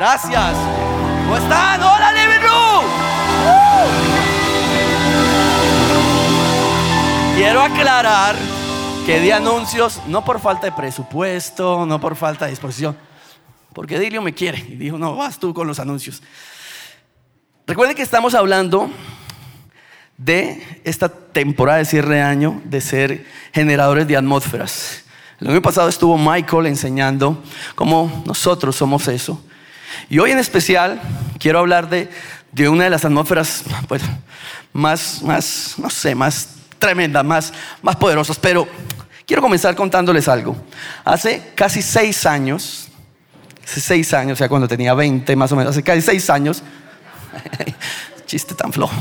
Gracias. 0.00 0.54
¿Cómo 1.24 1.36
están? 1.36 1.82
¡Hola, 1.82 2.12
Living 2.14 2.40
Room! 2.40 2.84
Quiero 7.36 7.60
aclarar 7.60 8.34
que 9.04 9.20
di 9.20 9.30
anuncios 9.30 10.00
no 10.06 10.24
por 10.24 10.40
falta 10.40 10.64
de 10.64 10.72
presupuesto, 10.72 11.84
no 11.84 12.00
por 12.00 12.16
falta 12.16 12.46
de 12.46 12.52
disposición, 12.52 12.96
porque 13.74 13.98
Dilio 13.98 14.22
me 14.22 14.32
quiere 14.32 14.60
y 14.60 14.76
dijo, 14.76 14.96
no, 14.96 15.16
vas 15.16 15.38
tú 15.38 15.52
con 15.52 15.66
los 15.66 15.78
anuncios. 15.78 16.22
Recuerden 17.66 17.94
que 17.94 18.00
estamos 18.00 18.34
hablando 18.34 18.88
de 20.16 20.80
esta 20.82 21.10
temporada 21.10 21.76
de 21.76 21.84
cierre 21.84 22.14
de 22.14 22.22
año 22.22 22.62
de 22.64 22.80
ser 22.80 23.26
generadores 23.52 24.08
de 24.08 24.16
atmósferas. 24.16 25.04
El 25.38 25.50
año 25.50 25.60
pasado 25.60 25.90
estuvo 25.90 26.16
Michael 26.16 26.68
enseñando 26.68 27.42
cómo 27.74 28.22
nosotros 28.24 28.74
somos 28.74 29.06
eso. 29.06 29.44
Y 30.08 30.18
hoy 30.18 30.30
en 30.30 30.38
especial 30.38 31.00
quiero 31.38 31.58
hablar 31.58 31.88
de, 31.88 32.10
de 32.52 32.68
una 32.68 32.84
de 32.84 32.90
las 32.90 33.04
atmósferas 33.04 33.64
pues, 33.88 34.02
más, 34.72 35.22
más, 35.22 35.74
no 35.78 35.90
sé, 35.90 36.14
más 36.14 36.48
tremendas, 36.78 37.24
más, 37.24 37.52
más 37.82 37.96
poderosas. 37.96 38.38
Pero 38.38 38.66
quiero 39.26 39.42
comenzar 39.42 39.74
contándoles 39.74 40.28
algo. 40.28 40.56
Hace 41.04 41.52
casi 41.54 41.82
seis 41.82 42.26
años, 42.26 42.88
hace 43.64 43.80
seis 43.80 44.12
años, 44.14 44.34
o 44.34 44.36
sea, 44.38 44.48
cuando 44.48 44.66
tenía 44.66 44.94
20 44.94 45.36
más 45.36 45.52
o 45.52 45.56
menos, 45.56 45.72
hace 45.72 45.82
casi 45.82 46.00
seis 46.00 46.28
años, 46.30 46.62
chiste 48.26 48.54
tan 48.54 48.72
flojo. 48.72 48.94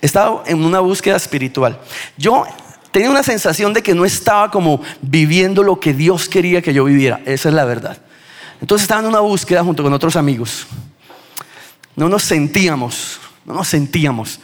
Estaba 0.00 0.42
en 0.46 0.64
una 0.64 0.80
búsqueda 0.80 1.16
espiritual. 1.16 1.78
Yo 2.16 2.44
tenía 2.92 3.10
una 3.10 3.22
sensación 3.22 3.72
de 3.72 3.82
que 3.82 3.94
no 3.94 4.04
estaba 4.04 4.50
como 4.50 4.80
viviendo 5.00 5.62
lo 5.62 5.80
que 5.80 5.92
Dios 5.94 6.28
quería 6.28 6.62
que 6.62 6.72
yo 6.72 6.84
viviera. 6.84 7.20
Esa 7.24 7.48
es 7.48 7.54
la 7.54 7.64
verdad. 7.64 7.98
Entonces 8.60 8.84
estaba 8.84 9.00
en 9.00 9.08
una 9.08 9.20
búsqueda 9.20 9.64
junto 9.64 9.82
con 9.82 9.92
otros 9.92 10.14
amigos. 10.14 10.66
No 11.96 12.08
nos 12.08 12.22
sentíamos, 12.22 13.18
no 13.44 13.54
nos 13.54 13.66
sentíamos. 13.66 14.38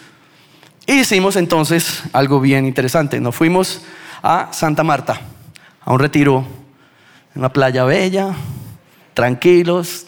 Y 0.86 1.00
hicimos 1.00 1.36
entonces 1.36 2.02
algo 2.12 2.40
bien 2.40 2.66
interesante. 2.66 3.20
Nos 3.20 3.36
fuimos 3.36 3.82
a 4.22 4.48
Santa 4.52 4.82
Marta, 4.82 5.20
a 5.84 5.92
un 5.92 5.98
retiro 5.98 6.44
en 7.34 7.40
una 7.40 7.52
playa 7.52 7.84
bella, 7.84 8.34
tranquilos, 9.14 10.06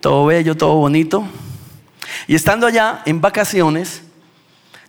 todo 0.00 0.26
bello, 0.26 0.56
todo 0.56 0.74
bonito. 0.74 1.24
Y 2.26 2.34
estando 2.34 2.66
allá 2.66 3.02
en 3.06 3.20
vacaciones, 3.20 4.02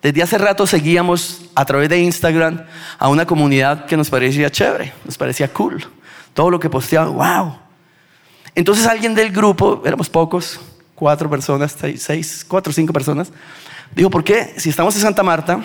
desde 0.02 0.23
hace 0.23 0.38
rato 0.38 0.66
seguíamos 0.66 1.42
a 1.55 1.66
través 1.66 1.89
de 1.89 2.00
Instagram 2.00 2.66
a 2.97 3.09
una 3.09 3.25
comunidad 3.25 3.86
que 3.86 3.97
nos 3.97 4.09
parecía 4.09 4.50
chévere, 4.50 4.94
nos 5.03 5.17
parecía 5.17 5.52
cool. 5.52 5.86
Todo 6.33 6.50
lo 6.50 6.59
que 6.59 6.69
posteaba, 6.69 7.08
wow. 7.08 7.58
Entonces 8.55 8.88
alguien 8.88 9.14
del 9.14 9.31
grupo, 9.31 9.81
éramos 9.86 10.09
pocos, 10.09 10.59
cuatro 10.95 11.30
personas, 11.30 11.75
seis, 11.97 12.45
cuatro 12.47 12.72
o 12.72 12.73
cinco 12.73 12.94
personas, 12.94 13.31
dijo, 13.94 14.09
¿por 14.09 14.23
qué 14.23 14.54
si 14.58 14.70
estamos 14.70 14.95
en 14.95 15.02
Santa 15.02 15.23
Marta, 15.23 15.61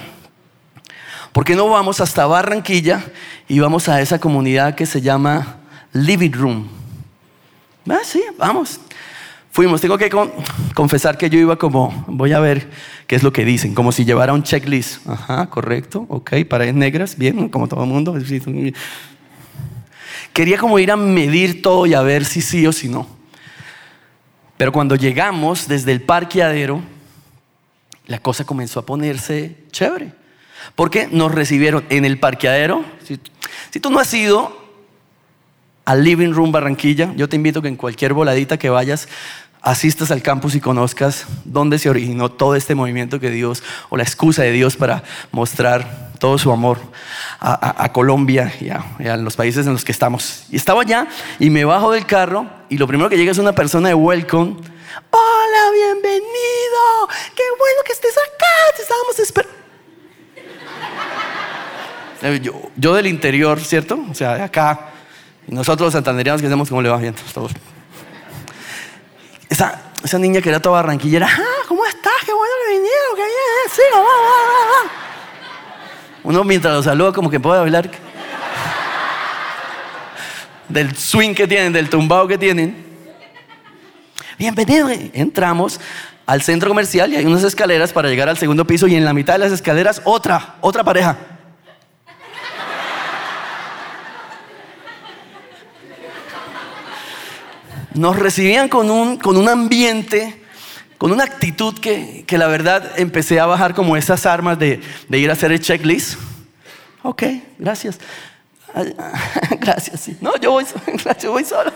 por 1.33 1.45
qué 1.45 1.55
no 1.55 1.69
vamos 1.69 2.01
hasta 2.01 2.27
Barranquilla 2.27 3.05
y 3.49 3.61
vamos 3.61 3.89
a 3.89 4.01
esa 4.01 4.19
comunidad 4.19 4.75
que 4.75 4.87
se 4.87 5.01
llama 5.01 5.59
Living 5.93 6.33
Room? 6.33 6.69
Ah, 7.89 8.01
sí, 8.05 8.23
vamos. 8.37 8.81
Fuimos, 9.51 9.81
tengo 9.81 9.97
que 9.97 10.11
confesar 10.75 11.17
que 11.17 11.31
yo 11.31 11.39
iba 11.39 11.57
como, 11.57 12.05
voy 12.09 12.33
a 12.33 12.41
ver 12.41 12.69
qué 13.07 13.17
es 13.17 13.23
lo 13.23 13.33
que 13.33 13.45
dicen, 13.45 13.75
como 13.75 13.93
si 13.93 14.05
llevara 14.05 14.33
un 14.33 14.43
checklist. 14.43 15.07
Ajá, 15.09 15.47
correcto, 15.51 16.07
ok, 16.09 16.45
paredes 16.49 16.75
negras, 16.75 17.17
bien, 17.17 17.49
como 17.49 17.69
todo 17.69 17.85
el 17.85 17.91
mundo. 17.91 18.17
Quería 20.33 20.59
como 20.59 20.79
ir 20.79 20.91
a 20.91 20.97
medir 20.97 21.63
todo 21.63 21.87
y 21.87 21.95
a 21.95 22.03
ver 22.03 22.25
si 22.25 22.41
sí 22.41 22.67
o 22.67 22.73
si 22.73 22.89
no. 22.89 23.07
Pero 24.57 24.73
cuando 24.73 24.97
llegamos 24.97 25.69
desde 25.69 25.93
el 25.93 26.03
parqueadero, 26.03 26.81
la 28.07 28.19
cosa 28.19 28.45
comenzó 28.45 28.81
a 28.81 28.87
ponerse 28.87 29.57
chévere. 29.71 30.13
Porque 30.75 31.09
nos 31.11 31.33
recibieron 31.33 31.85
en 31.91 32.05
el 32.05 32.19
parqueadero. 32.19 32.85
Si, 33.05 33.19
si 33.71 33.81
tú 33.81 33.91
no 33.91 33.99
has 33.99 34.13
ido 34.15 34.65
al 35.85 36.03
Living 36.03 36.33
Room 36.33 36.53
Barranquilla, 36.53 37.13
yo 37.17 37.29
te 37.29 37.37
invito 37.37 37.61
que 37.61 37.69
en 37.69 37.77
cualquier 37.77 38.15
voladita 38.15 38.59
que 38.59 38.71
vayas, 38.71 39.09
asistas 39.65 40.11
al 40.11 40.21
campus 40.23 40.55
y 40.55 40.61
conozcas 40.61 41.25
dónde 41.45 41.79
se 41.79 41.89
originó 41.89 42.31
todo 42.31 42.55
este 42.55 42.75
movimiento 42.75 43.19
que 43.19 43.31
Dios, 43.31 43.63
o 43.89 43.97
la 43.97 44.03
excusa 44.03 44.43
de 44.43 44.53
Dios 44.53 44.77
para 44.77 45.03
mostrar 45.33 46.13
todo 46.19 46.39
su 46.39 46.53
amor 46.53 46.79
a, 47.41 47.91
Colombia 47.93 48.53
y 48.61 48.69
a, 48.69 49.17
los 49.17 49.37
países 49.37 49.67
en 49.67 49.73
los 49.73 49.85
que 49.85 49.93
estamos. 49.93 50.45
Y 50.51 50.57
estaba 50.57 50.83
allá 50.83 51.09
y 51.39 51.51
me 51.51 51.65
bajo 51.65 51.91
del 51.93 52.07
carro 52.07 52.47
y 52.69 52.77
lo 52.77 52.87
primero 52.87 53.09
que 53.09 53.17
llega 53.17 53.33
es 53.33 53.39
una 53.39 53.55
persona 53.55 53.89
de 53.89 53.95
welcome. 53.95 54.57
Hola, 55.11 55.71
bienvenido. 55.73 57.09
Qué 57.35 57.43
bueno 57.59 57.81
que 57.87 57.93
estés 57.93 58.15
acá. 58.17 58.77
Te 58.77 58.83
estábamos 58.83 59.19
esperando. 59.19 59.65
Yo, 62.43 62.71
yo, 62.77 62.95
del 62.95 63.07
interior, 63.07 63.61
¿cierto? 63.61 63.99
O 64.11 64.15
sea, 64.15 64.35
de 64.35 64.43
acá. 64.43 64.89
Y 65.47 65.55
nosotros 65.55 65.87
los 65.87 65.93
santanderianos 65.93 66.41
que 66.41 66.47
hacemos 66.47 66.69
como 66.69 66.81
le 66.81 66.89
va 66.89 66.97
bien. 66.97 67.15
Todos. 67.35 67.53
Esa, 69.55 69.81
esa 70.03 70.19
niña 70.19 70.41
que 70.41 70.49
era 70.49 70.59
toda 70.59 70.83
barranquillera, 70.83 71.29
ah, 71.31 71.65
¿cómo 71.69 71.87
estás? 71.87 72.13
Qué 72.27 72.33
bueno 72.33 72.53
que 72.67 72.73
vinieron, 72.73 73.15
qué 73.15 73.23
bien, 73.23 73.71
sí, 73.71 73.83
va, 73.95 74.01
va, 74.01 74.05
va, 74.05 74.91
Uno 76.25 76.43
mientras 76.43 76.75
lo 76.75 76.83
saluda 76.83 77.13
como 77.13 77.31
que 77.31 77.39
puede 77.39 77.61
hablar 77.61 77.89
del 80.69 80.97
swing 80.97 81.35
que 81.35 81.47
tienen, 81.47 81.73
del 81.73 81.89
tumbao 81.89 82.27
que 82.27 82.37
tienen. 82.37 82.85
Bienvenido, 84.39 84.89
entramos 85.13 85.79
al 86.27 86.43
centro 86.43 86.69
comercial 86.69 87.13
y 87.13 87.17
hay 87.17 87.25
unas 87.25 87.45
escaleras 87.45 87.93
para 87.93 88.09
llegar 88.09 88.29
al 88.29 88.37
segundo 88.37 88.67
piso 88.67 88.89
y 88.89 88.97
en 88.97 89.05
la 89.05 89.13
mitad 89.13 89.35
de 89.35 89.39
las 89.39 89.53
escaleras 89.53 90.03
otra, 90.03 90.57
otra 90.63 90.83
pareja. 90.83 91.34
Nos 97.95 98.19
recibían 98.19 98.69
con 98.69 98.91
un, 98.91 99.17
con 99.17 99.37
un 99.37 99.49
ambiente, 99.49 100.41
con 100.99 101.13
una 101.13 101.25
actitud 101.25 101.79
que, 101.79 102.25
que, 102.27 102.39
la 102.39 102.47
verdad 102.47 102.93
empecé 102.97 103.41
a 103.41 103.47
bajar 103.47 103.75
como 103.75 103.97
esas 103.97 104.27
armas 104.27 104.59
de, 104.59 104.81
de 105.09 105.19
ir 105.19 105.31
a 105.31 105.35
hacer 105.35 105.53
el 105.53 105.61
checklist. 105.61 106.19
Ok, 107.03 107.23
gracias. 107.59 107.99
Gracias, 109.61 110.11
No, 110.21 110.37
yo 110.41 110.51
voy, 110.51 110.65
yo 111.23 111.31
voy 111.31 111.45
solo. 111.45 111.73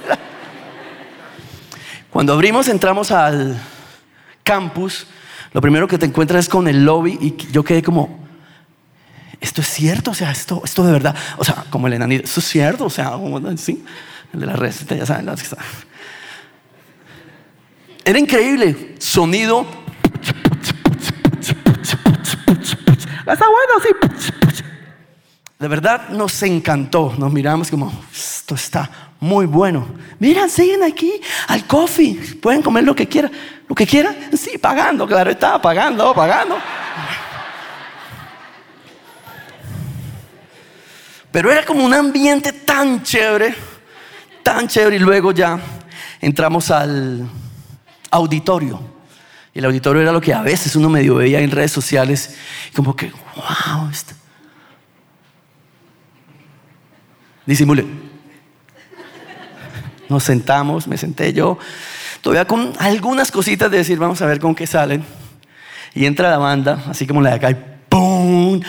Cuando 2.10 2.32
abrimos, 2.32 2.68
entramos 2.68 3.10
al 3.12 3.60
campus, 4.42 5.06
lo 5.52 5.60
primero 5.60 5.86
que 5.86 5.98
te 5.98 6.06
encuentras 6.06 6.46
es 6.46 6.48
con 6.48 6.66
el 6.66 6.84
lobby 6.84 7.18
y 7.20 7.36
yo 7.52 7.62
quedé 7.62 7.82
como, 7.82 8.18
esto 9.40 9.60
es 9.60 9.68
cierto, 9.68 10.10
o 10.10 10.14
sea, 10.14 10.30
esto, 10.30 10.62
esto 10.64 10.84
de 10.84 10.92
verdad, 10.92 11.14
o 11.36 11.44
sea, 11.44 11.64
como 11.70 11.86
el 11.86 11.92
enanito, 11.92 12.24
esto 12.24 12.40
es 12.40 12.48
cierto, 12.48 12.86
o 12.86 12.90
sea, 12.90 13.12
sí, 13.56 13.84
el 14.32 14.40
de 14.40 14.46
la 14.46 14.56
red, 14.56 14.74
ya 14.88 15.06
saben, 15.06 15.28
era 18.09 18.19
increíble. 18.19 18.95
Sonido. 18.99 19.66
Está 23.27 23.45
bueno, 23.47 23.75
sí. 23.83 24.63
De 25.59 25.69
verdad 25.69 26.09
nos 26.09 26.43
encantó. 26.43 27.15
Nos 27.19 27.31
miramos 27.31 27.71
como, 27.71 27.93
esto 28.10 28.55
está 28.55 28.91
muy 29.21 29.45
bueno. 29.45 29.87
Miran, 30.19 30.49
siguen 30.49 30.84
aquí 30.84 31.21
al 31.49 31.66
coffee. 31.66 32.15
Pueden 32.41 32.63
comer 32.63 32.84
lo 32.84 32.95
que 32.95 33.07
quieran. 33.07 33.31
Lo 33.69 33.75
que 33.75 33.87
quieran, 33.87 34.16
sí, 34.33 34.57
pagando, 34.57 35.07
claro, 35.07 35.31
estaba 35.31 35.60
pagando, 35.60 36.15
pagando. 36.15 36.57
Pero 41.31 41.53
era 41.53 41.63
como 41.66 41.84
un 41.84 41.93
ambiente 41.93 42.55
tan 42.55 43.03
chévere, 43.03 43.55
tan 44.43 44.66
chévere. 44.66 44.97
Y 44.97 44.99
luego 44.99 45.33
ya 45.33 45.60
entramos 46.22 46.71
al, 46.71 47.28
auditorio. 48.10 48.81
Y 49.55 49.59
el 49.60 49.65
auditorio 49.65 50.03
era 50.03 50.13
lo 50.13 50.21
que 50.21 50.34
a 50.34 50.43
veces 50.43 50.77
uno 50.77 50.89
medio 50.89 51.16
veía 51.16 51.41
en 51.41 51.51
redes 51.51 51.72
sociales, 51.72 52.37
como 52.75 52.95
que, 52.95 53.10
wow, 53.37 53.89
esto. 53.91 54.15
Nos 60.09 60.22
sentamos, 60.22 60.87
me 60.87 60.97
senté 60.97 61.33
yo, 61.33 61.59
todavía 62.21 62.47
con 62.47 62.72
algunas 62.78 63.31
cositas 63.31 63.71
de 63.71 63.78
decir, 63.78 63.99
vamos 63.99 64.21
a 64.22 64.27
ver 64.27 64.39
con 64.39 64.55
qué 64.55 64.66
salen. 64.66 65.05
Y 65.95 66.05
entra 66.05 66.31
la 66.31 66.39
banda, 66.39 66.84
así 66.89 67.07
como 67.07 67.21
la 67.22 67.31
de 67.31 67.37
acá, 67.37 67.51
y 67.51 67.57
¡pum! 67.89 68.60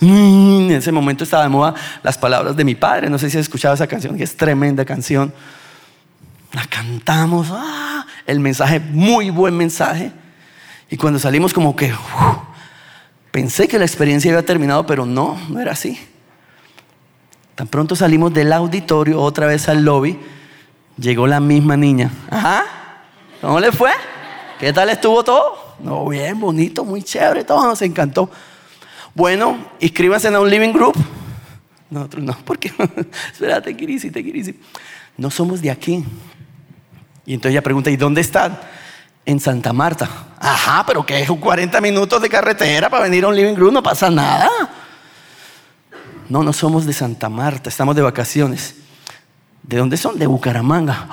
En 0.00 0.70
ese 0.70 0.90
momento 0.92 1.24
estaba 1.24 1.44
de 1.44 1.48
moda 1.48 1.74
las 2.02 2.18
palabras 2.18 2.56
de 2.56 2.64
mi 2.64 2.74
padre. 2.74 3.08
No 3.08 3.18
sé 3.18 3.30
si 3.30 3.38
has 3.38 3.42
escuchado 3.42 3.74
esa 3.74 3.86
canción, 3.86 4.16
que 4.16 4.24
es 4.24 4.36
tremenda 4.36 4.84
canción. 4.84 5.32
La 6.54 6.64
cantamos, 6.66 7.48
¡ah! 7.50 8.06
el 8.26 8.38
mensaje, 8.38 8.78
muy 8.78 9.30
buen 9.30 9.56
mensaje. 9.56 10.12
Y 10.88 10.96
cuando 10.96 11.18
salimos 11.18 11.52
como 11.52 11.74
que 11.74 11.92
pensé 13.32 13.66
que 13.66 13.78
la 13.78 13.84
experiencia 13.84 14.30
había 14.30 14.46
terminado, 14.46 14.86
pero 14.86 15.04
no, 15.04 15.36
no 15.48 15.60
era 15.60 15.72
así. 15.72 15.98
Tan 17.56 17.66
pronto 17.66 17.96
salimos 17.96 18.32
del 18.32 18.52
auditorio 18.52 19.20
otra 19.20 19.46
vez 19.46 19.68
al 19.68 19.84
lobby, 19.84 20.18
llegó 20.96 21.26
la 21.26 21.40
misma 21.40 21.76
niña. 21.76 22.10
Ajá, 22.30 22.64
¿cómo 23.40 23.58
le 23.58 23.72
fue? 23.72 23.90
¿Qué 24.60 24.72
tal 24.72 24.88
estuvo 24.90 25.24
todo? 25.24 25.74
No, 25.80 26.08
bien, 26.08 26.38
bonito, 26.38 26.84
muy 26.84 27.02
chévere, 27.02 27.42
todo 27.42 27.66
nos 27.66 27.82
encantó. 27.82 28.30
Bueno, 29.12 29.58
inscríbanse 29.80 30.28
en 30.28 30.36
un 30.36 30.48
living 30.48 30.72
group. 30.72 30.94
Nosotros 31.90 32.22
no, 32.22 32.36
porque 32.44 32.72
espérate, 33.32 33.76
Kirisi, 33.76 34.12
te 34.12 34.22
Kirisi. 34.22 34.58
No 35.16 35.30
somos 35.30 35.60
de 35.60 35.70
aquí. 35.70 36.04
Y 37.26 37.34
entonces 37.34 37.52
ella 37.52 37.62
pregunta, 37.62 37.90
¿y 37.90 37.96
dónde 37.96 38.20
están? 38.20 38.58
En 39.26 39.40
Santa 39.40 39.72
Marta. 39.72 40.08
Ajá, 40.38 40.84
pero 40.86 41.04
que 41.06 41.22
es 41.22 41.30
40 41.30 41.80
minutos 41.80 42.20
de 42.20 42.28
carretera 42.28 42.90
para 42.90 43.04
venir 43.04 43.24
a 43.24 43.28
un 43.28 43.36
living 43.36 43.54
group, 43.54 43.72
no 43.72 43.82
pasa 43.82 44.10
nada. 44.10 44.50
No, 46.28 46.42
no 46.42 46.52
somos 46.52 46.86
de 46.86 46.92
Santa 46.92 47.28
Marta, 47.28 47.68
estamos 47.70 47.96
de 47.96 48.02
vacaciones. 48.02 48.76
¿De 49.62 49.78
dónde 49.78 49.96
son? 49.96 50.18
De 50.18 50.26
Bucaramanga. 50.26 51.08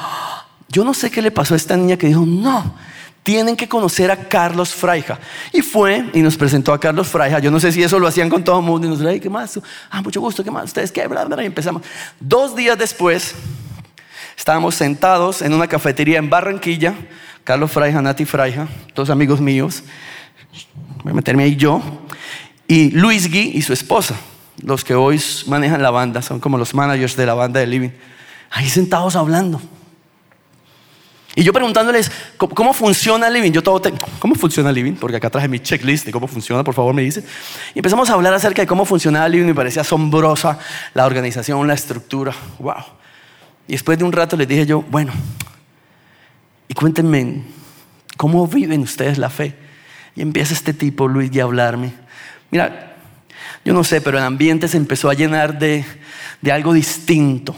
Yo 0.67 0.83
no 0.83 0.93
sé 0.93 1.09
qué 1.09 1.21
le 1.21 1.31
pasó 1.31 1.53
a 1.53 1.57
esta 1.57 1.75
niña 1.77 1.97
que 1.97 2.07
dijo, 2.07 2.25
no, 2.25 2.75
tienen 3.23 3.55
que 3.55 3.69
conocer 3.69 4.09
a 4.09 4.27
Carlos 4.27 4.73
Fraija. 4.73 5.19
Y 5.53 5.61
fue 5.61 6.09
y 6.13 6.21
nos 6.21 6.37
presentó 6.37 6.73
a 6.73 6.79
Carlos 6.79 7.07
Fraija. 7.07 7.39
Yo 7.39 7.51
no 7.51 7.59
sé 7.59 7.71
si 7.71 7.83
eso 7.83 7.99
lo 7.99 8.07
hacían 8.07 8.29
con 8.29 8.43
todo 8.43 8.59
el 8.59 8.65
mundo. 8.65 8.87
Y 8.87 8.89
nos 8.89 8.99
dijo, 8.99 9.11
¿qué 9.21 9.29
más? 9.29 9.59
Ah, 9.89 10.01
mucho 10.01 10.19
gusto, 10.21 10.43
¿qué 10.43 10.51
más? 10.51 10.65
¿Ustedes 10.65 10.91
qué? 10.91 11.07
Y 11.07 11.45
empezamos. 11.45 11.83
Dos 12.19 12.55
días 12.55 12.77
después, 12.77 13.35
estábamos 14.37 14.75
sentados 14.75 15.41
en 15.41 15.53
una 15.53 15.67
cafetería 15.67 16.19
en 16.19 16.29
Barranquilla 16.29 16.95
Carlos 17.43 17.71
Fraija, 17.71 18.01
Nati 18.01 18.25
Fraija, 18.25 18.67
dos 18.93 19.09
amigos 19.09 19.41
míos, 19.41 19.83
voy 21.03 21.11
a 21.11 21.15
meterme 21.15 21.43
ahí 21.43 21.55
yo, 21.55 21.81
y 22.67 22.91
Luis 22.91 23.29
Gui 23.29 23.51
y 23.55 23.61
su 23.63 23.73
esposa, 23.73 24.15
los 24.61 24.83
que 24.83 24.93
hoy 24.93 25.19
manejan 25.47 25.81
la 25.81 25.89
banda, 25.89 26.21
son 26.21 26.39
como 26.39 26.57
los 26.57 26.73
managers 26.75 27.15
de 27.15 27.25
la 27.25 27.33
banda 27.33 27.59
de 27.59 27.67
Living, 27.67 27.89
ahí 28.51 28.69
sentados 28.69 29.15
hablando. 29.15 29.59
Y 31.33 31.43
yo 31.43 31.53
preguntándoles, 31.53 32.11
¿cómo, 32.37 32.73
funciona 32.73 33.29
Living? 33.29 33.51
Yo 33.51 33.63
todo 33.63 33.81
¿cómo 34.19 34.35
funciona 34.35 34.69
Living? 34.71 34.93
Porque 34.93 35.15
acá 35.15 35.29
traje 35.29 35.47
mi 35.47 35.61
checklist 35.61 36.05
de 36.05 36.11
cómo 36.11 36.27
funciona, 36.27 36.61
por 36.61 36.75
favor 36.75 36.93
me 36.93 37.01
dice. 37.01 37.23
Y 37.73 37.79
empezamos 37.79 38.09
a 38.09 38.13
hablar 38.13 38.33
acerca 38.33 38.61
de 38.61 38.67
cómo 38.67 38.85
funcionaba 38.85 39.27
Living, 39.29 39.45
me 39.45 39.55
parecía 39.55 39.81
asombrosa 39.81 40.59
la 40.93 41.05
organización, 41.05 41.65
la 41.67 41.73
estructura, 41.73 42.33
wow. 42.59 43.00
Y 43.71 43.75
después 43.75 43.97
de 43.97 44.03
un 44.03 44.11
rato 44.11 44.35
les 44.35 44.49
dije 44.49 44.65
yo, 44.65 44.81
bueno, 44.81 45.13
y 46.67 46.73
cuéntenme, 46.73 47.41
¿cómo 48.17 48.45
viven 48.45 48.81
ustedes 48.81 49.17
la 49.17 49.29
fe? 49.29 49.55
Y 50.13 50.21
empieza 50.21 50.53
este 50.53 50.73
tipo, 50.73 51.07
Luis, 51.07 51.31
a 51.37 51.43
hablarme. 51.43 51.93
Mira, 52.49 52.97
yo 53.63 53.73
no 53.73 53.85
sé, 53.85 54.01
pero 54.01 54.17
el 54.17 54.25
ambiente 54.25 54.67
se 54.67 54.75
empezó 54.75 55.09
a 55.09 55.13
llenar 55.13 55.57
de, 55.57 55.85
de 56.41 56.51
algo 56.51 56.73
distinto. 56.73 57.55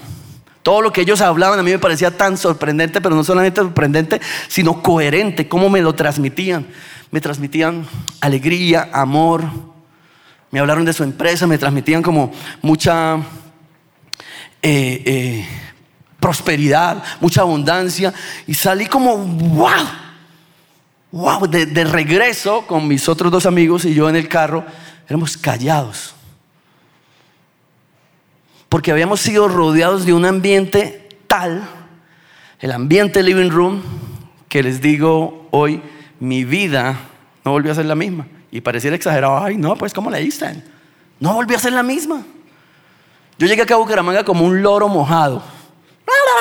Todo 0.62 0.83
lo 0.83 0.94
que 0.94 1.01
ellos 1.01 1.19
hablaban 1.19 1.57
a 1.57 1.63
mí 1.63 1.71
me 1.71 1.80
parecía 1.80 2.16
tan 2.16 2.38
sorprendente, 2.38 3.01
pero 3.01 3.16
no 3.16 3.24
solamente 3.24 3.62
sorprendente, 3.62 4.21
sino 4.48 4.83
coherente, 4.83 5.48
cómo 5.48 5.68
me 5.68 5.81
lo 5.81 5.95
transmitían. 5.95 6.68
Me 7.09 7.21
transmitían 7.21 7.88
alegría, 8.21 8.88
amor. 8.94 9.45
Me 10.51 10.59
hablaron 10.59 10.86
de 10.86 10.94
su 10.94 11.04
empresa, 11.04 11.48
me 11.48 11.57
transmitían 11.57 12.04
como 12.04 12.31
mucha 12.62 13.16
eh, 14.62 15.01
eh, 15.06 15.48
prosperidad, 16.23 17.03
mucha 17.19 17.41
abundancia. 17.41 18.13
Y 18.47 18.53
salí 18.53 18.85
como, 18.85 19.17
wow, 19.17 19.85
wow, 21.11 21.47
de, 21.47 21.83
regreso 21.83 22.65
con 22.65 22.87
mis 22.87 23.09
otros 23.09 23.29
dos 23.29 23.45
amigos 23.45 23.83
y 23.83 23.93
yo 23.93 24.07
en 24.07 24.15
el 24.15 24.29
carro, 24.29 24.63
éramos 25.05 25.35
callados. 25.35 26.15
Porque 28.69 28.93
habíamos 28.93 29.19
sido 29.19 29.49
rodeados 29.49 30.05
de 30.05 30.13
un 30.13 30.23
ambiente 30.23 31.09
tal, 31.27 31.67
el 32.61 32.71
ambiente 32.71 33.21
living 33.21 33.49
room, 33.49 33.81
que 34.47 34.63
les 34.63 34.79
digo 34.79 35.49
hoy, 35.51 35.81
mi 36.21 36.45
vida 36.45 36.95
no 37.43 37.51
volvió 37.51 37.73
a 37.73 37.75
ser 37.75 37.85
la 37.85 37.95
misma. 37.95 38.27
Y 38.49 38.61
pareciera 38.61 38.95
exagerado, 38.95 39.43
ay, 39.43 39.57
no, 39.57 39.75
pues 39.75 39.93
¿cómo 39.93 40.09
le 40.09 40.21
dicen? 40.21 40.63
No 41.19 41.33
volvió 41.33 41.57
a 41.57 41.59
ser 41.59 41.73
la 41.73 41.83
misma. 41.83 42.23
Yo 43.37 43.45
llegué 43.45 43.63
acá 43.63 43.73
a 43.73 43.77
Bucaramanga 43.77 44.23
como 44.23 44.45
un 44.45 44.61
loro 44.61 44.87
mojado 44.87 45.43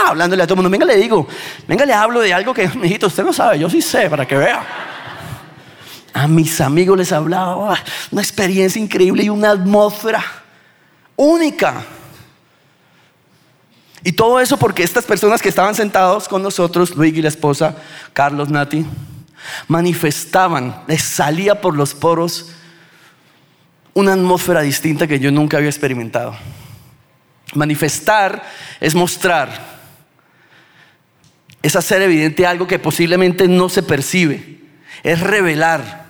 hablándole 0.09 0.43
a 0.43 0.47
todo 0.47 0.57
mundo. 0.57 0.71
Venga, 0.71 0.87
le 0.87 0.97
digo, 0.97 1.27
venga, 1.67 1.85
le 1.85 1.93
hablo 1.93 2.21
de 2.21 2.33
algo 2.33 2.53
que, 2.53 2.69
mijito, 2.69 3.07
usted 3.07 3.25
no 3.25 3.33
sabe, 3.33 3.59
yo 3.59 3.69
sí 3.69 3.81
sé, 3.81 4.09
para 4.09 4.27
que 4.27 4.37
vea. 4.37 4.65
A 6.13 6.29
mis 6.29 6.61
amigos 6.61 6.99
les 6.99 7.13
hablaba 7.13 7.79
una 8.11 8.21
experiencia 8.21 8.81
increíble 8.81 9.25
y 9.25 9.29
una 9.29 9.51
atmósfera 9.51 10.23
única. 11.17 11.85
Y 14.05 14.13
todo 14.13 14.41
eso 14.41 14.57
porque 14.57 14.83
estas 14.83 15.05
personas 15.05 15.41
que 15.41 15.49
estaban 15.49 15.75
sentados 15.75 16.29
con 16.29 16.43
nosotros, 16.43 16.95
Luigi 16.97 17.21
y 17.21 17.23
la 17.23 17.29
esposa, 17.29 17.77
Carlos 18.13 18.49
Nati, 18.49 18.85
manifestaban, 19.69 20.83
les 20.87 21.03
salía 21.03 21.61
por 21.61 21.77
los 21.77 21.95
poros 21.95 22.51
una 23.95 24.15
atmósfera 24.15 24.63
distinta 24.63 25.07
que 25.07 25.21
yo 25.21 25.31
nunca 25.31 25.59
había 25.59 25.69
experimentado. 25.69 26.35
Manifestar 27.55 28.43
es 28.81 28.95
mostrar 28.95 29.72
es 31.63 31.77
hacer 31.77 32.03
evidente 32.03 32.47
algo 32.47 32.67
que 32.67 32.79
posiblemente 32.79 33.47
no 33.47 33.69
se 33.69 33.83
percibe, 33.83 34.59
es 35.03 35.21
revelar. 35.21 36.03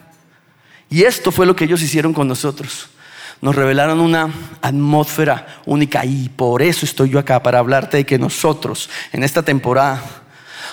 Y 0.89 1.05
esto 1.05 1.31
fue 1.31 1.47
lo 1.47 1.55
que 1.55 1.65
ellos 1.65 1.83
hicieron 1.83 2.13
con 2.13 2.27
nosotros. 2.27 2.89
Nos 3.41 3.55
revelaron 3.55 4.01
una 4.01 4.31
atmósfera 4.63 5.61
única 5.67 6.05
y 6.05 6.29
por 6.29 6.63
eso 6.63 6.87
estoy 6.87 7.11
yo 7.11 7.19
acá 7.19 7.43
para 7.43 7.59
hablarte 7.59 7.99
de 7.99 8.07
que 8.07 8.19
nosotros 8.19 8.89
en 9.13 9.23
esta 9.23 9.43
temporada 9.43 10.03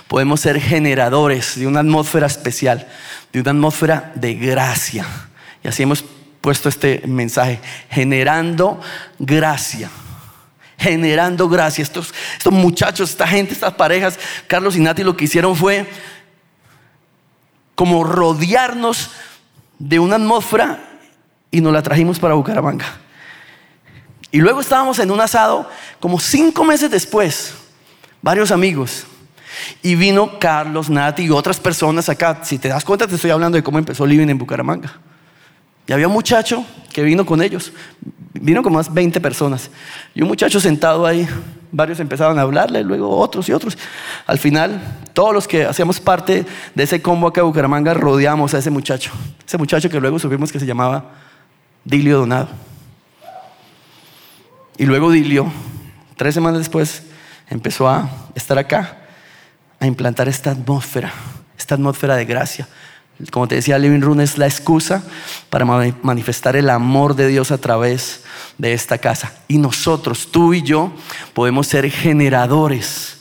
podemos 0.08 0.40
ser 0.42 0.60
generadores 0.62 1.60
de 1.60 1.68
una 1.68 1.80
atmósfera 1.80 2.28
especial, 2.28 2.88
de 3.34 3.42
una 3.42 3.52
atmósfera 3.52 4.12
de 4.16 4.36
gracia. 4.36 5.06
Y 5.64 5.68
así 5.68 5.84
hemos 5.84 6.06
puesto 6.42 6.70
este 6.70 7.02
mensaje, 7.06 7.60
generando 7.90 8.80
gracia 9.18 9.90
generando 10.80 11.48
gracia. 11.50 11.84
Estos, 11.84 12.14
estos 12.38 12.54
muchachos, 12.54 13.12
esta 13.12 13.28
gente, 13.28 13.54
estas 13.54 13.74
parejas, 13.74 14.18
Carlos 14.48 14.76
y 14.76 14.80
Nati 14.80 15.04
lo 15.04 15.16
que 15.16 15.26
hicieron 15.26 15.56
fue 15.56 15.86
como 17.76 18.04
rodearnos 18.04 19.12
de 19.78 20.00
una 20.00 20.16
atmósfera 20.16 20.84
y 21.52 21.62
nos 21.62 21.74
la 21.74 21.82
trajimos 21.82 22.20
para 22.20 22.34
Bucaramanga. 22.34 22.86
Y 24.32 24.40
luego 24.40 24.62
estábamos 24.62 25.00
en 25.00 25.12
un 25.12 25.20
asado 25.20 25.70
como 26.00 26.20
cinco 26.20 26.64
meses 26.64 26.90
después, 26.92 27.54
varios 28.22 28.52
amigos. 28.52 29.06
Y 29.82 29.96
vino 29.96 30.40
Carlos, 30.40 30.90
Nati 30.90 31.24
y 31.24 31.30
otras 31.30 31.60
personas 31.60 32.08
acá. 32.08 32.40
Si 32.44 32.60
te 32.60 32.70
das 32.70 32.86
cuenta, 32.86 33.08
te 33.08 33.16
estoy 33.16 33.32
hablando 33.32 33.56
de 33.56 33.64
cómo 33.64 33.80
empezó 33.80 34.06
Living 34.06 34.30
en 34.30 34.38
Bucaramanga. 34.38 35.00
Y 35.90 35.92
había 35.92 36.08
un 36.08 36.14
muchacho 36.14 36.64
que 36.94 37.02
vino 37.02 37.26
con 37.26 37.42
ellos. 37.42 37.74
Vino 38.34 38.62
con 38.62 38.72
más 38.74 38.94
20 38.94 39.20
personas. 39.22 39.72
Y 40.14 40.22
un 40.22 40.28
muchacho 40.28 40.60
sentado 40.60 41.04
ahí, 41.04 41.28
varios 41.72 42.00
empezaron 42.00 42.38
a 42.38 42.44
hablarle, 42.44 42.84
luego 42.84 43.18
otros 43.18 43.50
y 43.50 43.54
otros. 43.54 43.76
Al 44.28 44.38
final, 44.38 44.80
todos 45.14 45.34
los 45.34 45.48
que 45.48 45.66
hacíamos 45.66 46.00
parte 46.00 46.46
de 46.76 46.84
ese 46.84 47.02
combo 47.02 47.28
acá 47.28 47.42
de 47.42 47.46
Bucaramanga 47.46 47.96
rodeamos 47.96 48.54
a 48.54 48.60
ese 48.60 48.70
muchacho. 48.70 49.10
Ese 49.48 49.58
muchacho 49.58 49.90
que 49.90 50.00
luego 50.00 50.20
supimos 50.20 50.52
que 50.52 50.60
se 50.60 50.68
llamaba 50.68 51.06
Dilio 51.84 52.20
Donado. 52.20 52.50
Y 54.78 54.86
luego 54.86 55.10
Dilio, 55.10 55.52
tres 56.18 56.36
semanas 56.36 56.60
después, 56.60 57.02
empezó 57.50 57.90
a 57.90 58.08
estar 58.36 58.60
acá, 58.60 58.96
a 59.80 59.88
implantar 59.88 60.28
esta 60.28 60.52
atmósfera, 60.52 61.12
esta 61.58 61.74
atmósfera 61.74 62.16
de 62.16 62.26
gracia 62.26 62.68
como 63.32 63.48
te 63.48 63.56
decía, 63.56 63.78
Living 63.78 64.02
Room 64.02 64.22
es 64.22 64.38
la 64.38 64.48
excusa 64.48 65.04
para 65.50 65.66
manifestar 65.66 66.56
el 66.56 66.70
amor 66.70 67.16
de 67.16 67.28
Dios 67.28 67.52
a 67.52 67.58
través 67.58 68.24
de 68.58 68.74
esta 68.74 68.98
casa. 68.98 69.34
Y 69.48 69.58
nosotros, 69.58 70.30
tú 70.32 70.54
y 70.54 70.62
yo, 70.62 70.92
podemos 71.34 71.68
ser 71.68 71.90
generadores 71.92 73.18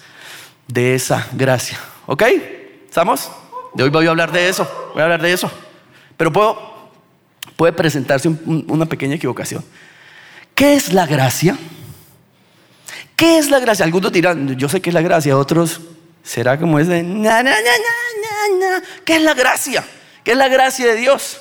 de 0.68 0.94
esa 0.94 1.26
gracia. 1.32 1.78
¿Ok? 2.06 2.22
¿Estamos? 2.86 3.30
De 3.74 3.82
hoy 3.82 3.90
voy 3.90 4.06
a 4.06 4.10
hablar 4.10 4.30
de 4.30 4.48
eso. 4.48 4.68
Voy 4.92 5.00
a 5.00 5.04
hablar 5.04 5.20
de 5.20 5.32
eso. 5.32 5.50
Pero 6.16 6.32
puedo, 6.32 6.90
puede 7.56 7.72
presentarse 7.72 8.28
una 8.28 8.86
pequeña 8.86 9.16
equivocación. 9.16 9.64
¿Qué 10.54 10.74
es 10.74 10.92
la 10.92 11.06
gracia? 11.06 11.58
¿Qué 13.16 13.38
es 13.38 13.50
la 13.50 13.58
gracia? 13.58 13.84
Algunos 13.84 14.12
dirán, 14.12 14.56
yo 14.56 14.68
sé 14.68 14.80
qué 14.80 14.90
es 14.90 14.94
la 14.94 15.02
gracia, 15.02 15.36
otros 15.36 15.80
será 16.28 16.58
como 16.58 16.78
ese, 16.78 17.02
na, 17.02 17.42
na, 17.42 17.50
na, 17.50 17.52
na, 17.54 18.80
na, 18.80 18.82
¿qué 19.02 19.16
es 19.16 19.22
la 19.22 19.32
gracia? 19.32 19.82
¿Qué 20.22 20.32
es 20.32 20.36
la 20.36 20.48
gracia 20.48 20.86
de 20.86 20.96
Dios? 20.96 21.40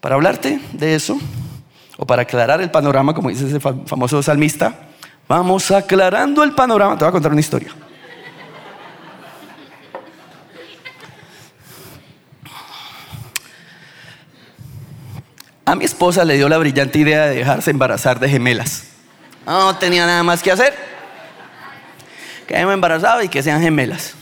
Para 0.00 0.14
hablarte 0.14 0.58
de 0.72 0.94
eso, 0.94 1.20
o 1.98 2.06
para 2.06 2.22
aclarar 2.22 2.62
el 2.62 2.70
panorama, 2.70 3.12
como 3.12 3.28
dice 3.28 3.46
ese 3.46 3.60
famoso 3.60 4.22
salmista, 4.22 4.88
vamos 5.28 5.70
aclarando 5.70 6.42
el 6.42 6.54
panorama. 6.54 6.96
Te 6.96 7.04
voy 7.04 7.10
a 7.10 7.12
contar 7.12 7.30
una 7.30 7.40
historia. 7.40 7.74
A 15.66 15.74
mi 15.74 15.84
esposa 15.84 16.24
le 16.24 16.36
dio 16.36 16.48
la 16.48 16.56
brillante 16.56 17.00
idea 17.00 17.26
de 17.26 17.36
dejarse 17.36 17.70
embarazar 17.70 18.18
de 18.18 18.30
gemelas. 18.30 18.84
No 19.44 19.76
tenía 19.76 20.06
nada 20.06 20.22
más 20.22 20.42
que 20.42 20.50
hacer. 20.50 20.97
Quedemos 22.48 22.72
embarazados 22.72 23.22
y 23.22 23.28
que 23.28 23.42
sean 23.42 23.60
gemelas. 23.60 24.14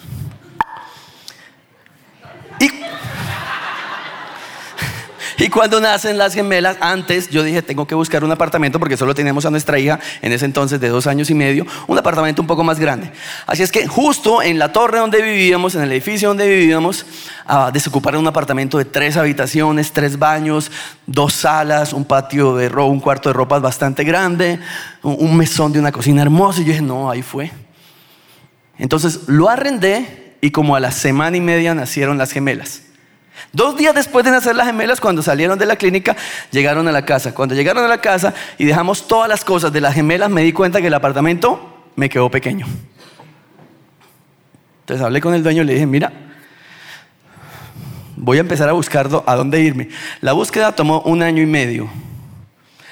Y 5.39 5.51
cuando 5.51 5.81
nacen 5.83 6.17
las 6.17 6.33
gemelas, 6.33 6.79
antes 6.81 7.29
yo 7.29 7.43
dije, 7.43 7.61
tengo 7.61 7.87
que 7.87 7.95
buscar 7.95 8.25
un 8.25 8.33
apartamento 8.33 8.79
porque 8.81 8.97
solo 8.97 9.15
teníamos 9.15 9.45
a 9.45 9.51
nuestra 9.51 9.79
hija 9.79 10.01
en 10.23 10.33
ese 10.33 10.47
entonces 10.47 10.81
de 10.81 10.89
dos 10.89 11.07
años 11.07 11.29
y 11.29 11.35
medio, 11.35 11.67
un 11.87 11.99
apartamento 11.99 12.41
un 12.41 12.49
poco 12.49 12.65
más 12.65 12.81
grande. 12.81 13.13
Así 13.47 13.63
es 13.63 13.71
que 13.71 13.87
justo 13.87 14.41
en 14.43 14.59
la 14.59 14.73
torre 14.73 14.99
donde 14.99 15.21
vivíamos, 15.21 15.75
en 15.75 15.83
el 15.83 15.93
edificio 15.93 16.29
donde 16.29 16.49
vivíamos, 16.49 17.05
uh, 17.49 17.71
desocuparon 17.71 18.23
un 18.23 18.29
apartamento 18.29 18.79
de 18.79 18.87
tres 18.87 19.19
habitaciones, 19.19 19.93
tres 19.93 20.19
baños, 20.19 20.73
dos 21.07 21.35
salas, 21.35 21.93
un 21.93 22.07
patio 22.07 22.57
de 22.57 22.71
ropa, 22.71 22.91
un 22.91 23.01
cuarto 23.01 23.29
de 23.29 23.35
ropa 23.35 23.59
bastante 23.59 24.05
grande, 24.05 24.59
un 25.03 25.37
mesón 25.37 25.71
de 25.71 25.79
una 25.79 25.93
cocina 25.93 26.23
hermosa. 26.23 26.63
Y 26.63 26.65
yo 26.65 26.71
dije, 26.71 26.83
no, 26.83 27.11
ahí 27.11 27.21
fue. 27.21 27.53
Entonces 28.79 29.29
lo 29.29 29.49
arrendé 29.49 30.37
y 30.41 30.51
como 30.51 30.77
a 30.77 30.81
la 30.81 30.91
semana 30.91 31.37
y 31.37 31.41
media 31.41 31.75
nacieron 31.75 32.19
las 32.19 32.33
gemelas. 32.33 32.83
Dos 33.53 33.77
días 33.77 33.95
después 33.95 34.25
de 34.25 34.31
nacer 34.31 34.57
las 34.57 34.67
gemelas, 34.67 35.01
cuando 35.01 35.23
salieron 35.23 35.59
de 35.59 35.67
la 35.67 35.77
clínica, 35.77 36.17
llegaron 36.51 36.89
a 36.89 36.93
la 36.93 37.05
casa. 37.05 37.35
Cuando 37.35 37.55
llegaron 37.55 37.85
a 37.85 37.89
la 37.89 38.01
casa 38.01 38.35
y 38.59 38.65
dejamos 38.65 39.07
todas 39.07 39.29
las 39.29 39.45
cosas 39.45 39.73
de 39.73 39.81
las 39.81 39.95
gemelas, 39.95 40.31
me 40.31 40.43
di 40.43 40.53
cuenta 40.53 40.81
que 40.81 40.89
el 40.89 40.95
apartamento 40.95 41.85
me 41.97 42.09
quedó 42.09 42.31
pequeño. 42.31 42.67
Entonces 44.81 45.05
hablé 45.05 45.21
con 45.21 45.35
el 45.35 45.43
dueño 45.43 45.63
y 45.63 45.65
le 45.65 45.73
dije, 45.75 45.87
mira, 45.87 46.13
voy 48.17 48.39
a 48.39 48.41
empezar 48.41 48.69
a 48.69 48.73
buscar 48.73 49.09
a 49.27 49.35
dónde 49.35 49.61
irme. 49.61 49.89
La 50.21 50.33
búsqueda 50.33 50.73
tomó 50.73 51.01
un 51.03 51.23
año 51.23 51.43
y 51.43 51.47
medio, 51.47 51.89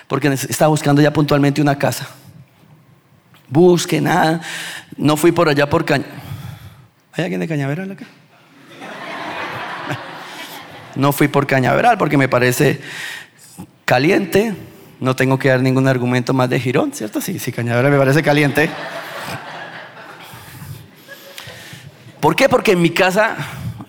porque 0.09 0.29
estaba 0.29 0.69
buscando 0.69 1.01
ya 1.01 1.13
puntualmente 1.13 1.63
una 1.63 1.79
casa. 1.79 2.09
Busque 3.49 4.01
nada, 4.01 4.41
no 4.97 5.17
fui 5.17 5.33
por 5.33 5.49
allá 5.49 5.69
por 5.69 5.85
Caña. 5.85 6.07
¿Hay 7.13 7.25
alguien 7.25 7.41
de 7.41 7.49
Cañaveral 7.49 7.91
acá? 7.91 8.07
No 10.97 11.13
fui 11.13 11.27
por 11.27 11.47
Cañaveral 11.47 11.99
porque 11.99 12.17
me 12.17 12.29
parece 12.29 12.81
caliente. 13.85 14.55
No 15.01 15.17
tengo 15.17 15.39
que 15.39 15.49
dar 15.49 15.61
ningún 15.61 15.89
argumento 15.89 16.33
más 16.33 16.49
de 16.49 16.61
Girón, 16.61 16.93
¿cierto? 16.93 17.21
Sí, 17.21 17.39
sí, 17.39 17.51
Cañaveral 17.51 17.91
me 17.91 17.99
parece 17.99 18.23
caliente. 18.23 18.71
¿Por 22.21 22.37
qué? 22.37 22.49
Porque 22.49 22.73
en 22.73 22.81
mi 22.81 22.91
casa 22.91 23.37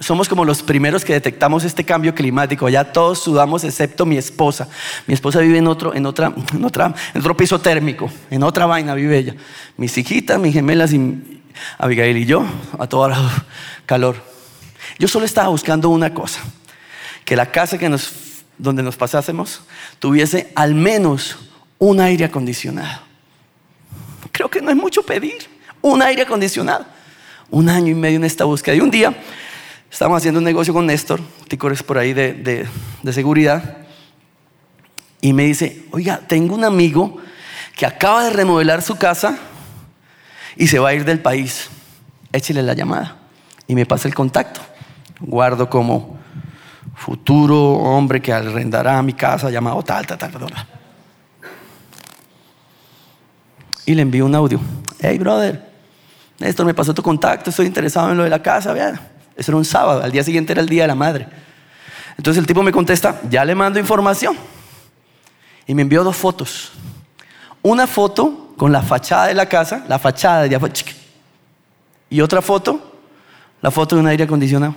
somos 0.05 0.29
como 0.29 0.45
los 0.45 0.61
primeros 0.61 1.03
que 1.03 1.13
detectamos 1.13 1.63
este 1.63 1.83
cambio 1.83 2.13
climático. 2.13 2.69
Ya 2.69 2.91
todos 2.93 3.17
sudamos 3.23 3.63
excepto 3.63 4.05
mi 4.05 4.17
esposa. 4.17 4.69
Mi 5.07 5.15
esposa 5.15 5.39
vive 5.39 5.57
en 5.57 5.65
otro, 5.65 5.95
en 5.95 6.05
otra, 6.05 6.31
en 6.53 6.63
otra, 6.63 6.93
en 7.11 7.21
otro 7.21 7.35
piso 7.35 7.59
térmico, 7.59 8.11
en 8.29 8.43
otra 8.43 8.67
vaina 8.67 8.93
vive 8.93 9.17
ella. 9.17 9.35
Mis 9.77 9.97
hijitas, 9.97 10.39
mis 10.39 10.53
gemelas 10.53 10.93
y 10.93 11.41
Abigail 11.79 12.17
y 12.17 12.25
yo, 12.25 12.45
a 12.77 12.85
todo 12.85 13.11
calor. 13.87 14.15
Yo 14.99 15.07
solo 15.07 15.25
estaba 15.25 15.47
buscando 15.47 15.89
una 15.89 16.13
cosa 16.13 16.39
que 17.25 17.35
la 17.35 17.47
casa 17.47 17.79
que 17.79 17.89
nos, 17.89 18.13
donde 18.59 18.83
nos 18.83 18.97
pasásemos 18.97 19.61
tuviese 19.97 20.51
al 20.53 20.75
menos 20.75 21.35
un 21.79 21.99
aire 21.99 22.25
acondicionado. 22.25 23.01
Creo 24.31 24.51
que 24.51 24.61
no 24.61 24.69
es 24.69 24.77
mucho 24.77 25.01
pedir, 25.01 25.49
un 25.81 26.03
aire 26.03 26.21
acondicionado. 26.21 26.85
Un 27.49 27.69
año 27.69 27.91
y 27.91 27.95
medio 27.95 28.17
en 28.17 28.23
esta 28.23 28.43
búsqueda. 28.43 28.75
Y 28.75 28.81
un 28.81 28.89
día 28.89 29.15
estábamos 29.95 30.17
haciendo 30.17 30.39
un 30.39 30.43
negocio 30.43 30.73
con 30.73 30.85
Néstor, 30.87 31.21
Ticores 31.47 31.81
por 31.81 31.97
ahí 31.97 32.11
de, 32.11 32.67
de 33.01 33.13
seguridad, 33.13 33.77
y 35.21 35.31
me 35.31 35.45
dice, 35.45 35.85
oiga, 35.91 36.19
tengo 36.27 36.53
un 36.53 36.65
amigo 36.65 37.15
que 37.77 37.85
acaba 37.85 38.25
de 38.25 38.31
remodelar 38.31 38.81
su 38.81 38.97
casa 38.97 39.37
y 40.57 40.67
se 40.67 40.79
va 40.79 40.89
a 40.89 40.93
ir 40.93 41.05
del 41.05 41.21
país. 41.21 41.69
Échele 42.33 42.61
la 42.61 42.73
llamada. 42.73 43.15
Y 43.67 43.75
me 43.75 43.85
pasa 43.85 44.09
el 44.09 44.13
contacto. 44.13 44.59
Guardo 45.21 45.69
como 45.69 46.17
futuro 46.93 47.57
hombre 47.75 48.21
que 48.21 48.33
arrendará 48.33 49.01
mi 49.01 49.13
casa 49.13 49.49
llamado 49.49 49.81
tal, 49.81 50.05
tal, 50.05 50.17
tal, 50.17 50.31
tal. 50.33 50.67
Y 53.85 53.95
le 53.95 54.01
envío 54.01 54.25
un 54.25 54.35
audio. 54.35 54.59
Hey, 54.99 55.17
brother, 55.17 55.71
esto 56.39 56.65
me 56.65 56.73
pasó 56.73 56.93
tu 56.93 57.01
contacto, 57.01 57.49
estoy 57.49 57.67
interesado 57.67 58.11
en 58.11 58.17
lo 58.17 58.25
de 58.25 58.29
la 58.29 58.43
casa. 58.43 58.73
Vean. 58.73 59.14
Eso 59.35 59.51
era 59.51 59.57
un 59.57 59.65
sábado, 59.65 60.03
al 60.03 60.11
día 60.11 60.23
siguiente 60.23 60.53
era 60.53 60.61
el 60.61 60.69
día 60.69 60.83
de 60.83 60.87
la 60.87 60.95
madre. 60.95 61.27
Entonces 62.17 62.39
el 62.39 62.47
tipo 62.47 62.63
me 62.63 62.71
contesta, 62.71 63.19
ya 63.29 63.43
le 63.43 63.55
mando 63.55 63.79
información. 63.79 64.37
Y 65.67 65.73
me 65.73 65.81
envió 65.81 66.03
dos 66.03 66.15
fotos. 66.15 66.71
Una 67.61 67.87
foto 67.87 68.53
con 68.55 68.71
la 68.71 68.81
fachada 68.81 69.27
de 69.27 69.33
la 69.33 69.47
casa, 69.47 69.83
la 69.87 69.99
fachada 69.99 70.43
de 70.43 70.55
afuera. 70.55 70.75
Y 72.09 72.21
otra 72.21 72.41
foto, 72.41 72.99
la 73.61 73.71
foto 73.71 73.95
de 73.95 74.01
un 74.01 74.07
aire 74.07 74.23
acondicionado. 74.23 74.75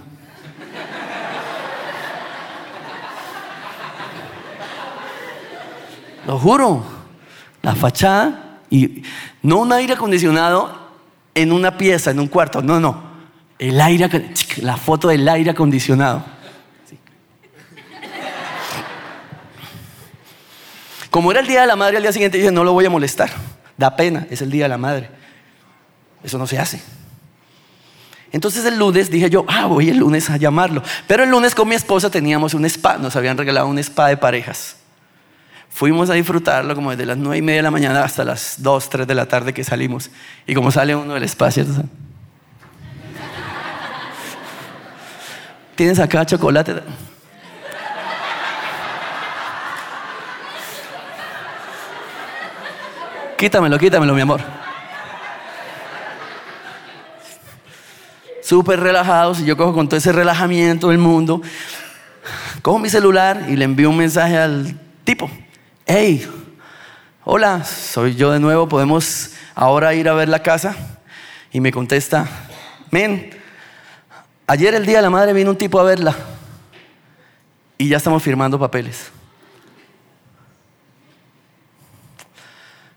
Lo 6.27 6.39
juro. 6.39 6.85
La 7.63 7.75
fachada 7.75 8.61
y 8.71 9.03
no 9.43 9.59
un 9.59 9.73
aire 9.73 9.95
acondicionado 9.95 10.89
en 11.35 11.53
una 11.53 11.77
pieza, 11.77 12.11
en 12.11 12.21
un 12.21 12.29
cuarto. 12.29 12.63
No, 12.63 12.79
no. 12.79 13.08
El 13.59 13.81
aire, 13.81 14.09
la 14.59 14.77
foto 14.77 15.09
del 15.09 15.29
aire 15.29 15.51
acondicionado. 15.51 16.25
Como 21.11 21.31
era 21.31 21.41
el 21.41 21.47
día 21.47 21.63
de 21.63 21.67
la 21.67 21.77
madre, 21.77 21.97
al 21.97 22.03
día 22.03 22.13
siguiente 22.13 22.39
dije, 22.39 22.53
no 22.53 22.65
lo 22.65 22.73
voy 22.73 22.85
a 22.85 22.91
molestar. 22.91 23.31
Da 23.77 23.97
pena, 23.97 24.27
es 24.31 24.43
el 24.43 24.51
día 24.51 24.65
de 24.65 24.69
la 24.69 24.79
madre. 24.79 25.11
Eso 26.23 26.39
no 26.39 26.47
se 26.47 26.59
hace. 26.59 26.81
Entonces 28.31 28.65
el 28.67 28.79
lunes 28.79 29.11
dije 29.11 29.31
yo, 29.31 29.45
ah, 29.49 29.67
voy 29.67 29.89
el 29.89 29.99
lunes 29.99 30.29
a 30.31 30.37
llamarlo. 30.37 30.83
Pero 31.07 31.25
el 31.25 31.31
lunes 31.31 31.55
con 31.55 31.69
mi 31.69 31.75
esposa 31.75 32.11
teníamos 32.11 32.55
un 32.55 32.65
spa, 32.67 32.99
nos 32.99 33.17
habían 33.17 33.39
regalado 33.39 33.67
un 33.67 33.79
spa 33.79 34.09
de 34.09 34.17
parejas. 34.17 34.77
Fuimos 35.71 36.11
a 36.11 36.15
disfrutarlo 36.15 36.75
como 36.75 36.91
desde 36.91 37.07
las 37.07 37.17
nueve 37.17 37.39
y 37.39 37.43
media 37.43 37.59
de 37.59 37.63
la 37.63 37.71
mañana 37.71 38.05
hasta 38.05 38.25
las 38.25 38.57
dos, 38.59 38.91
tres 38.91 39.07
de 39.07 39.15
la 39.15 39.27
tarde 39.27 39.55
que 39.55 39.65
salimos. 39.65 40.11
Y 40.47 40.55
como 40.55 40.71
sale 40.71 40.95
uno 40.95 41.15
del 41.15 41.23
espacio, 41.23 41.65
¿tienes 45.79 46.01
acá 46.01 46.27
chocolate? 46.27 46.83
Quítamelo, 53.37 53.79
quítamelo, 53.79 54.13
mi 54.13 54.23
amor. 54.23 54.41
Súper 58.43 58.81
relajados 58.81 59.39
y 59.39 59.45
yo 59.45 59.57
cojo 59.57 59.73
con 59.73 59.89
todo 59.89 59.99
ese 59.99 60.11
relajamiento 60.11 60.89
del 60.89 60.99
mundo. 60.99 61.41
Cojo 62.61 62.81
mi 62.81 62.91
celular 62.91 63.47
y 63.49 63.55
le 63.55 63.65
envío 63.65 63.91
un 63.91 63.99
mensaje 63.99 64.37
al 64.37 64.75
tipo 65.05 65.31
hey, 65.87 66.29
hola, 67.23 67.63
soy 67.65 68.17
yo 68.17 68.33
de 68.33 68.41
nuevo, 68.41 68.69
podemos 68.69 69.31
ahora 69.55 69.95
ir 69.95 70.09
a 70.09 70.15
ver 70.15 70.29
la 70.29 70.43
casa. 70.43 70.75
Y 71.53 71.61
me 71.61 71.71
contesta, 71.71 72.27
men, 72.91 73.31
ayer 74.49 74.75
el 74.75 74.85
día 74.85 74.97
de 74.97 75.03
la 75.03 75.11
madre 75.11 75.33
vino 75.33 75.51
un 75.51 75.57
tipo 75.57 75.79
a 75.79 75.85
verla 75.85 76.17
y 77.77 77.89
ya 77.89 77.99
estamos 77.99 78.21
firmando 78.23 78.59
papeles. 78.59 79.13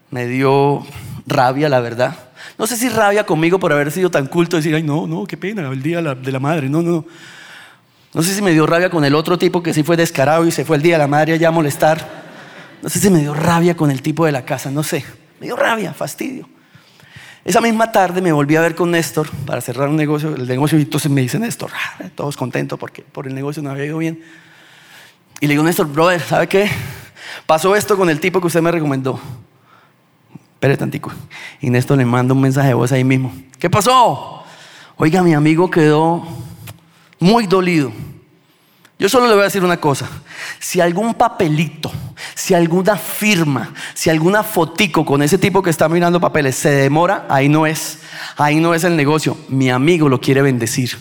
Me 0.10 0.26
dio 0.26 0.84
rabia, 1.28 1.70
la 1.70 1.80
verdad. 1.80 2.16
No 2.58 2.66
sé 2.66 2.76
si 2.76 2.90
rabia 2.90 3.26
conmigo 3.26 3.60
por 3.60 3.72
haber 3.72 3.92
sido 3.92 4.10
tan 4.10 4.28
culto, 4.28 4.58
decir, 4.58 4.74
ay, 4.74 4.84
no, 4.84 5.06
no, 5.06 5.26
qué 5.26 5.38
pena, 5.38 5.70
el 5.70 5.84
día 5.84 6.02
de 6.02 6.32
la 6.32 6.40
madre, 6.40 6.68
no, 6.68 6.82
no. 6.82 7.06
No 8.14 8.24
sé 8.24 8.34
si 8.34 8.42
me 8.42 8.52
dio 8.52 8.66
rabia 8.66 8.90
con 8.90 9.06
el 9.06 9.16
otro 9.16 9.38
tipo 9.38 9.62
que 9.64 9.74
sí 9.74 9.84
fue 9.84 9.96
descarado 9.96 10.46
y 10.46 10.52
se 10.52 10.66
fue 10.66 10.78
el 10.78 10.82
día 10.82 10.96
de 10.96 11.00
la 11.00 11.08
madre 11.08 11.34
allá 11.34 11.50
a 11.50 11.52
molestar. 11.52 12.22
No 12.82 12.90
sé 12.90 13.00
si 13.00 13.10
me 13.10 13.20
dio 13.20 13.34
rabia 13.34 13.76
con 13.76 13.92
el 13.92 14.02
tipo 14.02 14.26
de 14.26 14.32
la 14.32 14.44
casa, 14.44 14.72
no 14.72 14.84
sé. 14.84 15.06
Me 15.40 15.46
dio 15.48 15.56
rabia, 15.56 15.94
fastidio. 15.94 16.50
Esa 17.44 17.60
misma 17.60 17.92
tarde 17.92 18.22
me 18.22 18.32
volví 18.32 18.56
a 18.56 18.62
ver 18.62 18.76
con 18.76 18.92
Néstor 18.92 19.28
para 19.46 19.62
cerrar 19.62 19.90
un 19.90 19.96
negocio, 19.96 20.36
el 20.36 20.48
negocio, 20.48 20.78
y 20.78 20.84
entonces 20.84 21.10
me 21.10 21.22
dice 21.22 21.40
Néstor, 21.40 21.72
ah, 21.74 22.04
todos 22.14 22.38
contentos 22.38 22.78
porque 22.78 23.02
por 23.02 23.26
el 23.28 23.34
negocio 23.34 23.64
no 23.64 23.72
había 23.72 23.86
ido 23.86 23.98
bien. 23.98 24.22
Y 25.40 25.48
le 25.48 25.54
digo, 25.54 25.64
Néstor, 25.64 25.88
brother, 25.88 26.22
¿sabe 26.22 26.48
qué? 26.48 26.70
Pasó 27.48 27.76
esto 27.76 27.98
con 27.98 28.10
el 28.10 28.20
tipo 28.20 28.40
que 28.40 28.48
usted 28.48 28.62
me 28.62 28.72
recomendó. 28.72 29.20
Espere 30.54 30.78
tantico. 30.78 31.12
Y 31.60 31.72
Néstor 31.72 31.98
le 31.98 32.06
manda 32.06 32.36
un 32.36 32.42
mensaje 32.42 32.68
de 32.68 32.74
voz 32.76 32.92
ahí 32.92 33.04
mismo. 33.04 33.34
¿Qué 33.58 33.68
pasó? 33.68 34.44
Oiga, 34.98 35.24
mi 35.24 35.34
amigo 35.34 35.72
quedó 35.72 36.24
muy 37.20 37.48
dolido. 37.48 37.92
Yo 39.02 39.10
solo 39.10 39.26
le 39.26 39.34
voy 39.34 39.42
a 39.42 39.46
decir 39.46 39.64
una 39.64 39.78
cosa. 39.78 40.08
Si 40.60 40.80
algún 40.80 41.16
papelito, 41.16 41.92
si 42.36 42.54
alguna 42.54 42.96
firma, 42.96 43.74
si 43.96 44.12
alguna 44.12 44.44
fotico 44.44 45.04
con 45.04 45.24
ese 45.24 45.40
tipo 45.40 45.64
que 45.64 45.72
está 45.72 45.90
mirando 45.90 46.20
papeles 46.20 46.56
se 46.56 46.70
demora, 46.70 47.26
ahí 47.28 47.50
no 47.50 47.66
es. 47.66 47.98
Ahí 48.38 48.58
no 48.60 48.76
es 48.76 48.84
el 48.84 48.96
negocio. 48.96 49.36
Mi 49.50 49.72
amigo 49.72 50.08
lo 50.08 50.22
quiere 50.22 50.44
bendecir. 50.44 51.00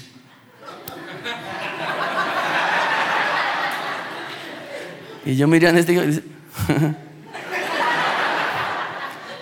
Y 5.27 5.37
yo 5.37 5.47
miré 5.47 5.69
a 5.69 5.79
este 5.79 5.93
y 5.93 6.23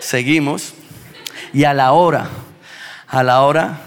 seguimos. 0.00 0.74
Y 1.52 1.62
a 1.62 1.72
la 1.74 1.92
hora, 1.92 2.28
a 3.06 3.22
la 3.22 3.40
hora, 3.42 3.78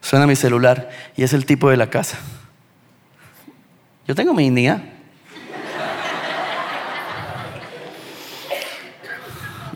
suena 0.00 0.26
mi 0.26 0.34
celular 0.34 0.90
y 1.16 1.22
es 1.22 1.32
el 1.32 1.46
tipo 1.46 1.70
de 1.70 1.76
la 1.76 1.88
casa. 1.88 2.18
Yo 4.06 4.14
tengo 4.14 4.34
mi 4.34 4.50
niña. 4.50 4.82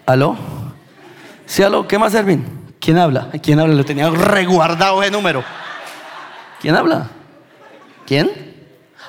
¿Aló? 0.04 0.36
Sí, 1.46 1.62
aló, 1.62 1.86
¿qué 1.88 1.98
más, 1.98 2.14
Ervin? 2.14 2.44
¿Quién 2.80 2.98
habla? 2.98 3.30
¿Quién 3.42 3.60
habla? 3.60 3.74
Lo 3.74 3.84
tenía 3.84 4.10
reguardado 4.10 5.02
ese 5.02 5.10
número. 5.10 5.42
¿Quién 6.60 6.74
habla? 6.76 7.08
¿Quién? 8.06 8.30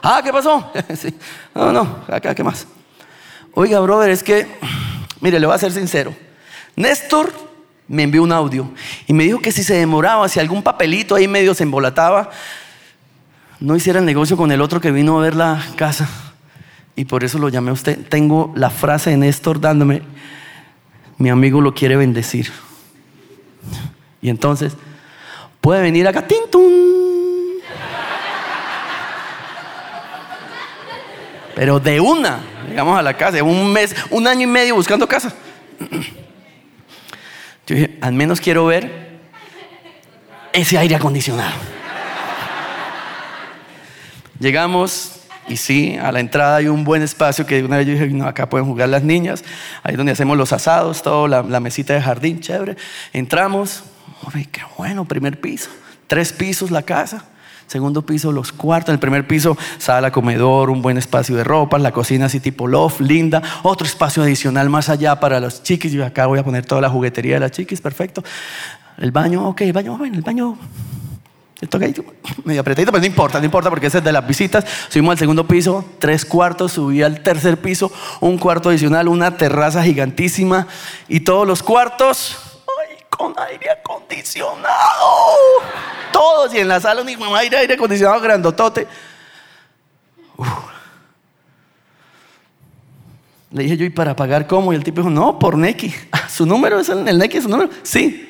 Ah, 0.02 0.22
¿qué 0.24 0.32
pasó? 0.32 0.72
sí. 0.96 1.14
No, 1.54 1.72
no, 1.72 2.04
acá, 2.08 2.34
¿qué 2.34 2.44
más? 2.44 2.68
Oiga, 3.54 3.80
brother, 3.80 4.10
es 4.10 4.24
que, 4.24 4.48
mire, 5.20 5.40
le 5.40 5.46
voy 5.46 5.56
a 5.56 5.60
ser 5.60 5.72
sincero. 5.72 6.14
Néstor 6.76 7.34
me 7.88 8.04
envió 8.04 8.24
un 8.24 8.32
audio 8.32 8.72
y 9.08 9.14
me 9.14 9.24
dijo 9.24 9.40
que 9.40 9.52
si 9.52 9.64
se 9.64 9.76
demoraba, 9.76 10.30
si 10.30 10.40
algún 10.40 10.64
papelito 10.64 11.16
ahí 11.16 11.28
medio 11.28 11.54
se 11.54 11.64
embolataba, 11.64 12.30
no 13.60 13.76
hiciera 13.76 14.00
el 14.00 14.06
negocio 14.06 14.38
con 14.38 14.52
el 14.52 14.62
otro 14.62 14.80
que 14.80 14.92
vino 14.92 15.20
a 15.20 15.22
ver 15.22 15.36
la 15.36 15.62
casa. 15.76 16.08
Y 16.96 17.06
por 17.06 17.24
eso 17.24 17.40
lo 17.40 17.50
llamé 17.50 17.70
a 17.72 17.74
usted. 17.74 17.98
Tengo 18.08 18.52
la 18.56 18.70
frase 18.70 19.12
de 19.12 19.18
Néstor 19.18 19.60
dándome, 19.60 20.02
mi 21.18 21.30
amigo 21.30 21.62
lo 21.62 21.74
quiere 21.74 21.96
bendecir. 21.96 22.52
Y 24.22 24.30
entonces, 24.30 24.76
puede 25.62 25.82
venir 25.82 26.08
acá, 26.08 26.26
tintum. 26.26 26.64
Pero 31.56 31.80
de 31.80 32.00
una, 32.00 32.40
llegamos 32.70 32.98
a 32.98 33.02
la 33.02 33.16
casa, 33.16 33.44
un 33.44 33.74
mes, 33.74 33.94
un 34.12 34.28
año 34.28 34.44
y 34.44 34.48
medio 34.48 34.76
buscando 34.76 35.08
casa. 35.08 35.34
Yo 37.68 37.76
dije, 37.76 37.98
al 38.02 38.14
menos 38.14 38.40
quiero 38.40 38.66
ver 38.66 39.20
ese 40.54 40.78
aire 40.78 40.96
acondicionado. 40.96 41.79
Llegamos 44.40 45.20
y 45.50 45.58
sí, 45.58 45.98
a 45.98 46.12
la 46.12 46.20
entrada 46.20 46.58
hay 46.58 46.68
un 46.68 46.84
buen 46.84 47.02
espacio 47.02 47.46
que 47.46 47.64
una 47.64 47.78
vez 47.78 47.88
yo 47.88 47.94
dije, 47.94 48.08
no, 48.08 48.26
acá 48.26 48.48
pueden 48.48 48.68
jugar 48.68 48.88
las 48.88 49.04
niñas, 49.04 49.44
ahí 49.84 49.96
donde 49.96 50.12
hacemos 50.12 50.38
los 50.38 50.54
asados, 50.54 51.02
todo, 51.02 51.28
la, 51.28 51.60
mesita 51.60 51.94
de 51.94 52.02
jardín, 52.02 52.40
chévere. 52.40 52.78
Entramos, 53.14 53.84
qué 54.52 54.62
bueno, 54.78 55.06
primer 55.06 55.42
piso, 55.42 55.70
tres 56.08 56.32
pisos 56.32 56.72
la 56.72 56.84
casa. 56.84 57.26
Segundo 57.66 58.04
piso, 58.04 58.32
los 58.32 58.52
cuartos. 58.52 58.90
En 58.90 58.94
el 58.94 59.00
primer 59.00 59.28
piso, 59.28 59.56
sala, 59.78 60.12
comedor, 60.12 60.72
un 60.72 60.82
buen 60.82 60.98
espacio 60.98 61.36
de 61.36 61.44
ropas, 61.44 61.80
la 61.80 61.92
cocina 61.92 62.26
así 62.26 62.40
tipo 62.40 62.68
loft, 62.68 63.00
linda. 63.00 63.44
Otro 63.62 63.86
espacio 63.86 64.24
adicional 64.24 64.70
más 64.70 64.90
allá 64.90 65.20
para 65.20 65.40
los 65.40 65.62
chiquis. 65.62 65.92
Yo 65.92 66.04
acá 66.04 66.26
voy 66.26 66.40
a 66.40 66.44
poner 66.44 66.66
toda 66.66 66.82
la 66.82 66.90
juguetería 66.90 67.36
de 67.36 67.42
las 67.42 67.52
chiquis, 67.52 67.80
perfecto. 67.80 68.24
El 68.98 69.12
baño, 69.12 69.48
ok, 69.50 69.62
el 69.62 69.74
baño, 69.74 69.96
bueno, 70.00 70.16
el 70.16 70.24
baño 70.24 70.58
medio 72.46 72.62
apretadito, 72.62 72.92
pero 72.92 73.02
no 73.02 73.08
importa, 73.08 73.40
no 73.40 73.46
importa 73.46 73.70
porque 73.70 73.88
ese 73.88 73.98
es 73.98 74.04
de 74.04 74.12
las 74.12 74.26
visitas. 74.26 74.66
Subimos 74.88 75.14
al 75.14 75.18
segundo 75.18 75.46
piso, 75.46 75.84
tres 76.00 76.26
cuartos, 76.26 76.74
subí 76.74 77.04
al 77.04 77.22
tercer 77.22 77.58
piso, 77.58 77.92
un 78.22 78.38
cuarto 78.38 78.70
adicional, 78.70 79.08
una 79.08 79.36
terraza 79.36 79.84
gigantísima 79.84 80.68
y 81.08 81.20
todos 81.22 81.46
los 81.46 81.62
cuartos 81.62 82.38
ay, 82.82 82.98
con 83.10 83.34
aire 83.38 83.72
acondicionado. 83.72 84.68
Todos 86.14 86.54
y 86.54 86.60
en 86.60 86.68
la 86.70 86.80
sala 86.80 87.02
un 87.02 87.10
aire, 87.36 87.58
aire 87.58 87.74
acondicionado 87.74 88.22
grandotote. 88.22 88.88
Le 93.52 93.64
dije 93.64 93.78
yo, 93.78 93.86
¿y 93.86 93.90
para 93.90 94.16
pagar 94.16 94.48
cómo? 94.48 94.72
Y 94.72 94.76
el 94.76 94.84
tipo 94.84 95.02
dijo, 95.02 95.10
no, 95.10 95.40
por 95.40 95.58
Neki. 95.58 95.94
¿Su 96.30 96.46
número 96.46 96.80
es 96.80 96.88
el, 96.90 97.08
el 97.08 97.18
Neki? 97.18 97.42
¿Su 97.42 97.50
número? 97.50 97.70
Sí. 97.84 98.30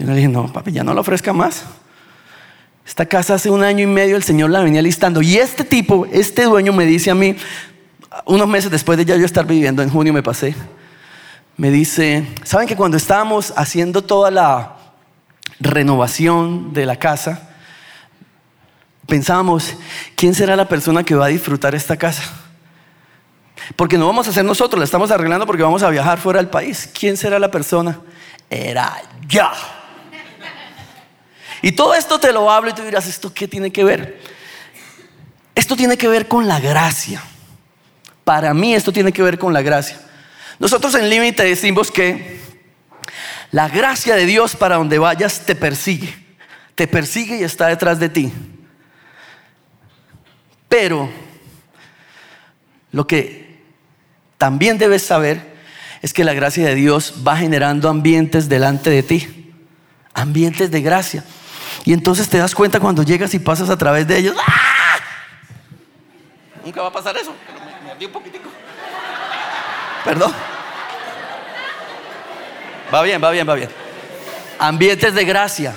Y 0.00 0.04
le 0.04 0.14
dije, 0.14 0.28
no, 0.28 0.50
papi, 0.50 0.72
ya 0.72 0.82
no 0.82 0.94
la 0.94 1.02
ofrezca 1.02 1.34
más. 1.34 1.64
Esta 2.86 3.04
casa 3.04 3.34
hace 3.34 3.50
un 3.50 3.62
año 3.62 3.84
y 3.84 3.86
medio 3.86 4.16
el 4.16 4.22
Señor 4.22 4.48
la 4.48 4.60
venía 4.60 4.80
listando. 4.80 5.20
Y 5.20 5.36
este 5.36 5.62
tipo, 5.62 6.06
este 6.10 6.44
dueño 6.44 6.72
me 6.72 6.86
dice 6.86 7.10
a 7.10 7.14
mí, 7.14 7.36
unos 8.24 8.48
meses 8.48 8.70
después 8.70 8.96
de 8.96 9.04
ya 9.04 9.16
yo 9.16 9.26
estar 9.26 9.46
viviendo, 9.46 9.82
en 9.82 9.90
junio 9.90 10.14
me 10.14 10.22
pasé, 10.22 10.54
me 11.58 11.70
dice, 11.70 12.26
¿saben 12.42 12.66
que 12.66 12.76
cuando 12.76 12.96
estábamos 12.96 13.52
haciendo 13.56 14.02
toda 14.02 14.30
la 14.30 14.76
renovación 15.60 16.72
de 16.72 16.86
la 16.86 16.96
casa, 16.96 17.50
pensábamos, 19.06 19.76
¿quién 20.16 20.34
será 20.34 20.56
la 20.56 20.66
persona 20.66 21.04
que 21.04 21.14
va 21.14 21.26
a 21.26 21.28
disfrutar 21.28 21.74
esta 21.74 21.98
casa? 21.98 22.22
Porque 23.76 23.98
no 23.98 24.06
vamos 24.06 24.26
a 24.26 24.30
hacer 24.30 24.46
nosotros, 24.46 24.78
la 24.78 24.86
estamos 24.86 25.10
arreglando 25.10 25.46
porque 25.46 25.62
vamos 25.62 25.82
a 25.82 25.90
viajar 25.90 26.18
fuera 26.18 26.38
del 26.38 26.48
país. 26.48 26.88
¿Quién 26.98 27.18
será 27.18 27.38
la 27.38 27.50
persona? 27.50 28.00
Era 28.48 28.96
ya. 29.28 29.52
Y 31.62 31.72
todo 31.72 31.94
esto 31.94 32.18
te 32.18 32.32
lo 32.32 32.50
hablo 32.50 32.70
y 32.70 32.74
tú 32.74 32.82
dirás, 32.82 33.06
¿esto 33.06 33.32
qué 33.32 33.46
tiene 33.46 33.70
que 33.70 33.84
ver? 33.84 34.20
Esto 35.54 35.76
tiene 35.76 35.98
que 35.98 36.08
ver 36.08 36.28
con 36.28 36.48
la 36.48 36.60
gracia. 36.60 37.22
Para 38.24 38.54
mí 38.54 38.74
esto 38.74 38.92
tiene 38.92 39.12
que 39.12 39.22
ver 39.22 39.38
con 39.38 39.52
la 39.52 39.62
gracia. 39.62 40.00
Nosotros 40.58 40.94
en 40.94 41.08
límite 41.08 41.44
decimos 41.44 41.90
que 41.90 42.40
la 43.50 43.68
gracia 43.68 44.14
de 44.14 44.26
Dios 44.26 44.56
para 44.56 44.76
donde 44.76 44.98
vayas 44.98 45.44
te 45.44 45.54
persigue. 45.54 46.14
Te 46.74 46.86
persigue 46.86 47.38
y 47.38 47.42
está 47.42 47.66
detrás 47.66 47.98
de 47.98 48.08
ti. 48.08 48.32
Pero 50.68 51.10
lo 52.92 53.06
que 53.06 53.60
también 54.38 54.78
debes 54.78 55.02
saber 55.02 55.54
es 56.00 56.12
que 56.12 56.24
la 56.24 56.32
gracia 56.32 56.66
de 56.66 56.74
Dios 56.74 57.14
va 57.26 57.36
generando 57.36 57.88
ambientes 57.88 58.48
delante 58.48 58.88
de 58.88 59.02
ti. 59.02 59.52
Ambientes 60.14 60.70
de 60.70 60.80
gracia. 60.80 61.24
Y 61.84 61.92
entonces 61.92 62.28
te 62.28 62.38
das 62.38 62.54
cuenta 62.54 62.80
cuando 62.80 63.02
llegas 63.02 63.34
y 63.34 63.38
pasas 63.38 63.70
a 63.70 63.76
través 63.76 64.06
de 64.06 64.18
ellos. 64.18 64.36
¡ah! 64.38 64.98
Nunca 66.64 66.82
va 66.82 66.88
a 66.88 66.92
pasar 66.92 67.16
eso. 67.16 67.34
Pero 67.46 67.58
me, 67.98 68.06
un 68.06 68.12
poquitico. 68.12 68.48
Perdón. 70.04 70.32
Va 72.92 73.02
bien, 73.02 73.22
va 73.22 73.30
bien, 73.30 73.48
va 73.48 73.54
bien. 73.54 73.70
Ambientes 74.58 75.14
de 75.14 75.24
gracia. 75.24 75.74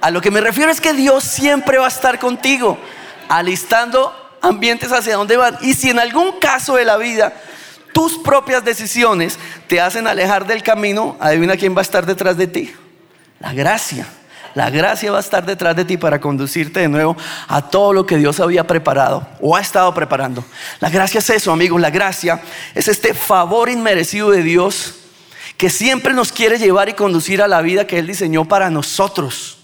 A 0.00 0.10
lo 0.10 0.20
que 0.20 0.30
me 0.30 0.40
refiero 0.40 0.70
es 0.70 0.80
que 0.80 0.92
Dios 0.92 1.24
siempre 1.24 1.78
va 1.78 1.86
a 1.86 1.88
estar 1.88 2.18
contigo, 2.18 2.78
alistando 3.28 4.14
ambientes 4.42 4.92
hacia 4.92 5.16
donde 5.16 5.36
van. 5.36 5.56
Y 5.62 5.74
si 5.74 5.90
en 5.90 5.98
algún 5.98 6.38
caso 6.38 6.76
de 6.76 6.84
la 6.84 6.98
vida 6.98 7.32
tus 7.94 8.18
propias 8.18 8.64
decisiones 8.64 9.38
te 9.66 9.80
hacen 9.80 10.06
alejar 10.06 10.46
del 10.46 10.62
camino, 10.62 11.16
adivina 11.20 11.56
quién 11.56 11.74
va 11.74 11.78
a 11.78 11.82
estar 11.82 12.04
detrás 12.04 12.36
de 12.36 12.48
ti. 12.48 12.74
La 13.40 13.52
gracia. 13.52 14.06
La 14.54 14.70
gracia 14.70 15.10
va 15.10 15.18
a 15.18 15.20
estar 15.20 15.44
detrás 15.44 15.74
de 15.74 15.84
ti 15.84 15.96
para 15.96 16.20
conducirte 16.20 16.80
de 16.80 16.88
nuevo 16.88 17.16
a 17.48 17.68
todo 17.70 17.92
lo 17.92 18.06
que 18.06 18.16
Dios 18.16 18.38
había 18.38 18.64
preparado 18.64 19.26
o 19.40 19.56
ha 19.56 19.60
estado 19.60 19.92
preparando. 19.92 20.44
La 20.78 20.90
gracia 20.90 21.18
es 21.18 21.28
eso, 21.30 21.50
amigos. 21.50 21.80
La 21.80 21.90
gracia 21.90 22.40
es 22.74 22.86
este 22.86 23.14
favor 23.14 23.68
inmerecido 23.68 24.30
de 24.30 24.42
Dios 24.42 24.94
que 25.56 25.70
siempre 25.70 26.14
nos 26.14 26.30
quiere 26.30 26.58
llevar 26.58 26.88
y 26.88 26.94
conducir 26.94 27.42
a 27.42 27.48
la 27.48 27.62
vida 27.62 27.86
que 27.86 27.98
Él 27.98 28.06
diseñó 28.06 28.44
para 28.44 28.70
nosotros. 28.70 29.58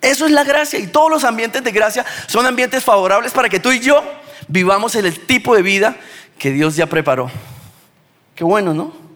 Eso 0.00 0.26
es 0.26 0.32
la 0.32 0.44
gracia 0.44 0.78
y 0.78 0.88
todos 0.88 1.10
los 1.10 1.24
ambientes 1.24 1.62
de 1.62 1.70
gracia 1.72 2.04
son 2.26 2.46
ambientes 2.46 2.82
favorables 2.84 3.32
para 3.32 3.48
que 3.48 3.60
tú 3.60 3.70
y 3.70 3.80
yo 3.80 4.02
vivamos 4.48 4.94
en 4.96 5.06
el 5.06 5.20
tipo 5.26 5.54
de 5.54 5.62
vida 5.62 5.96
que 6.38 6.50
Dios 6.50 6.76
ya 6.76 6.86
preparó. 6.86 7.30
Qué 8.34 8.44
bueno, 8.44 8.74
¿no? 8.74 9.07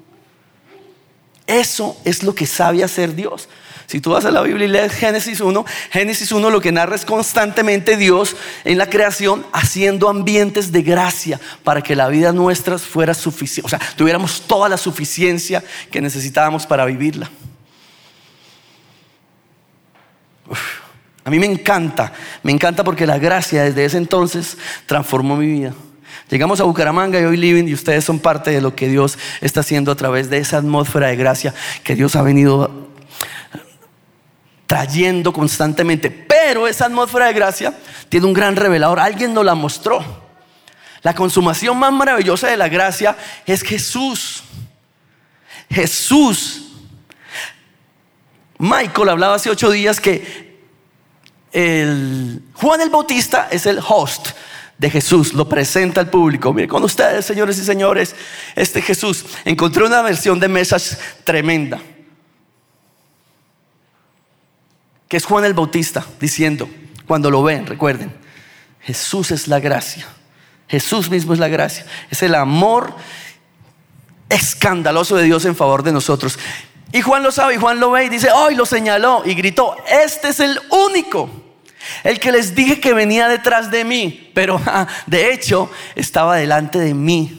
Eso 1.47 1.97
es 2.05 2.23
lo 2.23 2.35
que 2.35 2.47
sabe 2.47 2.85
hacer 2.85 3.15
Dios. 3.15 3.49
Si 3.87 4.01
tú 4.01 4.11
vas 4.13 4.25
a 4.25 4.31
la 4.31 4.41
Biblia 4.43 4.65
y 4.65 4.71
lees 4.71 4.93
Génesis 4.93 5.41
1, 5.41 5.67
Génesis 5.91 6.33
1 6.33 6.49
lo 6.49 6.61
que 6.61 6.73
narra 6.73 6.97
es 6.97 7.05
constantemente 7.05 7.97
Dios 7.97 8.37
en 8.65 8.79
la 8.79 8.89
creación 8.89 9.45
haciendo 9.53 10.09
ambientes 10.09 10.73
de 10.73 10.83
gracia 10.83 11.39
para 11.63 11.83
que 11.83 11.95
la 11.95 12.09
vida 12.09 12.33
nuestra 12.33 12.79
fuera 12.79 13.13
suficiente, 13.13 13.67
o 13.67 13.69
sea, 13.69 13.81
tuviéramos 13.97 14.43
toda 14.47 14.69
la 14.71 14.79
suficiencia 14.79 15.63
que 15.91 16.01
necesitábamos 16.01 16.67
para 16.67 16.87
vivirla. 16.87 17.31
a 21.25 21.31
mí 21.31 21.39
me 21.39 21.47
encanta, 21.47 22.13
me 22.43 22.53
encanta 22.53 22.85
porque 22.85 23.07
la 23.07 23.19
gracia 23.19 23.65
desde 23.65 23.85
ese 23.85 23.99
entonces 23.99 24.57
transformó 24.87 25.37
mi 25.37 25.47
vida. 25.47 25.75
Llegamos 26.33 26.61
a 26.61 26.65
Bucaramanga 26.65 27.21
y 27.21 27.25
hoy 27.25 27.37
Living 27.37 27.69
y 27.69 27.75
ustedes 27.75 28.07
son 28.07 28.19
parte 28.19 28.53
de 28.53 28.63
lo 28.63 28.75
que 28.75 28.89
Dios 28.89 29.19
está 29.43 29.61
haciendo 29.61 29.93
a 29.93 29.97
través 29.97 30.31
de 30.31 30.39
esa 30.39 30.57
atmósfera 30.57 31.09
de 31.09 31.17
gracia 31.17 31.53
que 31.85 31.95
Dios 31.95 32.17
ha 32.17 32.23
venido 32.23 32.89
trayendo 34.67 35.31
constantemente. 35.35 36.09
Pero 36.11 36.67
esa 36.67 36.87
atmósfera 36.87 37.27
de 37.27 37.35
gracia 37.35 37.75
tiene 38.09 38.25
un 38.25 38.33
gran 38.33 38.57
revelador. 38.57 38.99
Alguien 38.99 39.35
nos 39.35 39.45
la 39.45 39.55
mostró. 39.55 40.03
La 41.03 41.15
consumación 41.15 41.79
más 41.79 41.93
maravillosa 41.93 42.49
de 42.49 42.57
la 42.57 42.71
gracia 42.71 43.15
es 43.45 43.61
Jesús. 43.61 44.43
Jesús. 45.69 46.63
Michael 48.57 49.11
hablaba 49.11 49.35
hace 49.35 49.51
ocho 49.51 49.71
días 49.71 50.01
que 50.01 50.63
Juan 51.53 52.81
el 52.81 52.89
Bautista 52.89 53.49
es 53.51 53.67
el 53.67 53.81
host 53.87 54.29
de 54.83 54.91
Jesús, 54.91 55.33
lo 55.33 55.49
presenta 55.49 56.01
al 56.01 56.11
público. 56.11 56.53
Mire, 56.53 56.67
con 56.67 56.83
ustedes, 56.83 57.25
señores 57.25 57.57
y 57.57 57.65
señores, 57.65 58.17
este 58.57 58.83
Jesús. 58.83 59.25
Encontré 59.45 59.85
una 59.85 60.03
versión 60.03 60.41
de 60.41 60.49
Mesas 60.49 60.99
tremenda, 61.23 61.81
que 65.07 65.17
es 65.17 65.25
Juan 65.25 65.45
el 65.45 65.55
Bautista 65.55 66.05
diciendo, 66.19 66.69
cuando 67.07 67.31
lo 67.31 67.45
ven, 67.45 67.65
recuerden, 67.65 68.13
Jesús 68.81 69.31
es 69.31 69.47
la 69.47 69.61
gracia. 69.61 70.05
Jesús 70.67 71.09
mismo 71.09 71.33
es 71.33 71.39
la 71.39 71.47
gracia. 71.47 71.87
Es 72.11 72.25
el 72.25 72.35
amor 72.35 72.93
escandaloso 74.29 75.15
de 75.15 75.23
Dios 75.23 75.45
en 75.45 75.55
favor 75.55 75.85
de 75.85 75.93
nosotros. 75.93 76.41
Y 76.91 77.03
Juan 77.03 77.23
lo 77.23 77.31
sabe 77.31 77.55
y 77.55 77.59
Juan 77.59 77.79
lo 77.79 77.93
ve 77.93 78.07
y 78.07 78.09
dice, 78.09 78.33
hoy 78.33 78.57
lo 78.57 78.67
señaló 78.67 79.23
y 79.25 79.35
gritó, 79.35 79.77
este 79.87 80.31
es 80.31 80.41
el 80.41 80.59
único, 80.71 81.31
el 82.05 82.21
que 82.21 82.33
les 82.33 82.55
dije 82.55 82.81
que 82.81 82.95
venía 82.95 83.29
detrás 83.29 83.71
de 83.71 83.85
mí, 83.85 84.31
pero 84.35 84.61
ah, 84.67 84.87
de 85.07 85.33
hecho 85.33 85.71
estaba 85.95 86.37
delante 86.37 86.79
de 86.79 86.95
mí. 86.95 87.39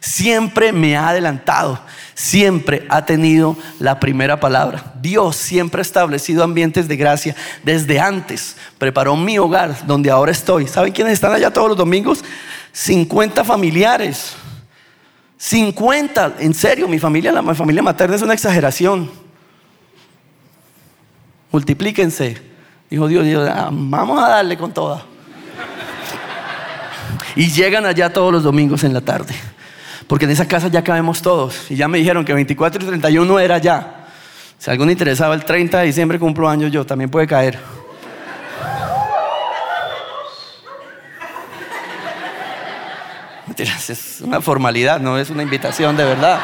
Siempre 0.00 0.72
me 0.72 0.96
ha 0.96 1.08
adelantado, 1.08 1.80
siempre 2.14 2.86
ha 2.88 3.04
tenido 3.04 3.56
la 3.80 3.98
primera 3.98 4.38
palabra. 4.38 4.92
Dios 5.00 5.36
siempre 5.36 5.80
ha 5.80 5.82
establecido 5.82 6.44
ambientes 6.44 6.86
de 6.86 6.96
gracia 6.96 7.34
desde 7.64 7.98
antes. 7.98 8.56
Preparó 8.78 9.16
mi 9.16 9.38
hogar 9.38 9.86
donde 9.86 10.10
ahora 10.10 10.30
estoy. 10.30 10.68
¿Saben 10.68 10.92
quiénes 10.92 11.14
están 11.14 11.32
allá 11.32 11.52
todos 11.52 11.68
los 11.68 11.76
domingos? 11.76 12.24
50 12.72 13.42
familiares. 13.42 14.36
50, 15.36 16.36
en 16.40 16.54
serio, 16.54 16.88
mi 16.88 16.98
familia, 16.98 17.32
la 17.32 17.54
familia 17.54 17.82
materna 17.82 18.16
es 18.16 18.22
una 18.22 18.34
exageración. 18.34 19.10
Multiplíquense. 21.50 22.47
Dijo 22.90 23.06
Dios, 23.06 23.48
ah, 23.50 23.68
vamos 23.70 24.22
a 24.22 24.28
darle 24.28 24.56
con 24.56 24.72
toda. 24.72 25.02
Y 27.36 27.50
llegan 27.50 27.84
allá 27.86 28.12
todos 28.12 28.32
los 28.32 28.42
domingos 28.42 28.82
en 28.84 28.94
la 28.94 29.00
tarde. 29.00 29.34
Porque 30.06 30.24
en 30.24 30.30
esa 30.30 30.48
casa 30.48 30.68
ya 30.68 30.82
cabemos 30.82 31.20
todos. 31.20 31.70
Y 31.70 31.76
ya 31.76 31.86
me 31.86 31.98
dijeron 31.98 32.24
que 32.24 32.32
24 32.32 32.82
y 32.82 32.86
31 32.86 33.38
era 33.38 33.58
ya. 33.58 34.06
Si 34.58 34.70
alguno 34.70 34.90
interesaba, 34.90 35.34
el 35.34 35.44
30 35.44 35.80
de 35.80 35.86
diciembre 35.86 36.18
cumplo 36.18 36.48
años 36.48 36.72
yo, 36.72 36.84
también 36.84 37.10
puede 37.10 37.26
caer. 37.26 37.58
es 43.60 44.20
una 44.20 44.40
formalidad, 44.40 45.00
no 45.00 45.18
es 45.18 45.30
una 45.30 45.42
invitación 45.42 45.96
de 45.96 46.04
verdad. 46.04 46.40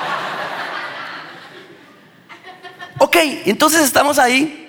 Ok, 2.98 3.16
entonces 3.46 3.82
estamos 3.82 4.18
ahí 4.18 4.63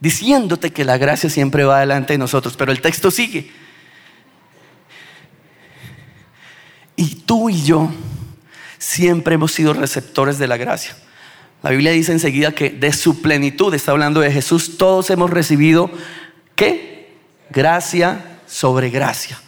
diciéndote 0.00 0.72
que 0.72 0.84
la 0.84 0.98
gracia 0.98 1.30
siempre 1.30 1.64
va 1.64 1.80
delante 1.80 2.14
de 2.14 2.18
nosotros, 2.18 2.56
pero 2.56 2.72
el 2.72 2.80
texto 2.80 3.10
sigue. 3.10 3.50
Y 6.96 7.16
tú 7.26 7.48
y 7.48 7.62
yo 7.62 7.90
siempre 8.78 9.34
hemos 9.34 9.52
sido 9.52 9.72
receptores 9.74 10.38
de 10.38 10.48
la 10.48 10.56
gracia. 10.56 10.96
La 11.62 11.70
Biblia 11.70 11.92
dice 11.92 12.12
enseguida 12.12 12.52
que 12.52 12.70
de 12.70 12.92
su 12.92 13.20
plenitud, 13.20 13.72
está 13.74 13.92
hablando 13.92 14.20
de 14.20 14.32
Jesús, 14.32 14.78
todos 14.78 15.10
hemos 15.10 15.30
recibido, 15.30 15.90
¿qué? 16.56 17.14
Gracia 17.50 18.38
sobre 18.46 18.88
gracia. 18.90 19.38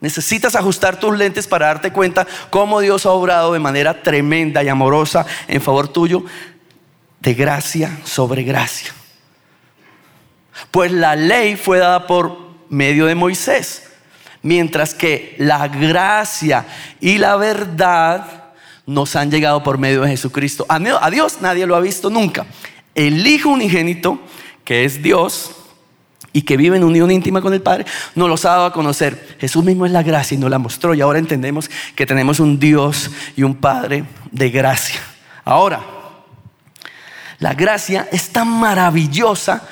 Necesitas 0.00 0.54
ajustar 0.54 1.00
tus 1.00 1.16
lentes 1.16 1.48
para 1.48 1.66
darte 1.66 1.92
cuenta 1.92 2.26
cómo 2.50 2.80
Dios 2.80 3.06
ha 3.06 3.10
obrado 3.10 3.52
de 3.52 3.58
manera 3.58 4.02
tremenda 4.02 4.62
y 4.62 4.68
amorosa 4.68 5.26
en 5.48 5.60
favor 5.60 5.88
tuyo, 5.88 6.24
de 7.20 7.34
gracia 7.34 7.98
sobre 8.04 8.44
gracia. 8.44 8.95
Pues 10.70 10.92
la 10.92 11.16
ley 11.16 11.56
fue 11.56 11.78
dada 11.78 12.06
por 12.06 12.38
medio 12.68 13.06
de 13.06 13.14
Moisés, 13.14 13.84
mientras 14.42 14.94
que 14.94 15.34
la 15.38 15.68
gracia 15.68 16.66
y 17.00 17.18
la 17.18 17.36
verdad 17.36 18.44
nos 18.86 19.16
han 19.16 19.30
llegado 19.30 19.62
por 19.62 19.78
medio 19.78 20.02
de 20.02 20.10
Jesucristo. 20.10 20.66
A 20.68 21.10
Dios 21.10 21.38
nadie 21.40 21.66
lo 21.66 21.76
ha 21.76 21.80
visto 21.80 22.10
nunca. 22.10 22.46
El 22.94 23.26
Hijo 23.26 23.50
unigénito, 23.50 24.20
que 24.64 24.84
es 24.84 25.02
Dios, 25.02 25.52
y 26.36 26.42
que 26.42 26.58
vive 26.58 26.76
en 26.76 26.84
unión 26.84 27.10
íntima 27.10 27.40
con 27.40 27.54
el 27.54 27.62
Padre, 27.62 27.86
nos 28.14 28.28
los 28.28 28.44
ha 28.44 28.50
dado 28.50 28.66
a 28.66 28.72
conocer. 28.74 29.38
Jesús 29.40 29.64
mismo 29.64 29.86
es 29.86 29.92
la 29.92 30.02
gracia 30.02 30.34
y 30.34 30.38
nos 30.38 30.50
la 30.50 30.58
mostró 30.58 30.92
y 30.92 31.00
ahora 31.00 31.18
entendemos 31.18 31.70
que 31.94 32.04
tenemos 32.04 32.40
un 32.40 32.58
Dios 32.58 33.10
y 33.36 33.42
un 33.42 33.54
Padre 33.54 34.04
de 34.30 34.50
gracia. 34.50 35.00
Ahora, 35.46 35.82
la 37.38 37.54
gracia 37.54 38.08
es 38.12 38.28
tan 38.28 38.48
maravillosa, 38.48 39.66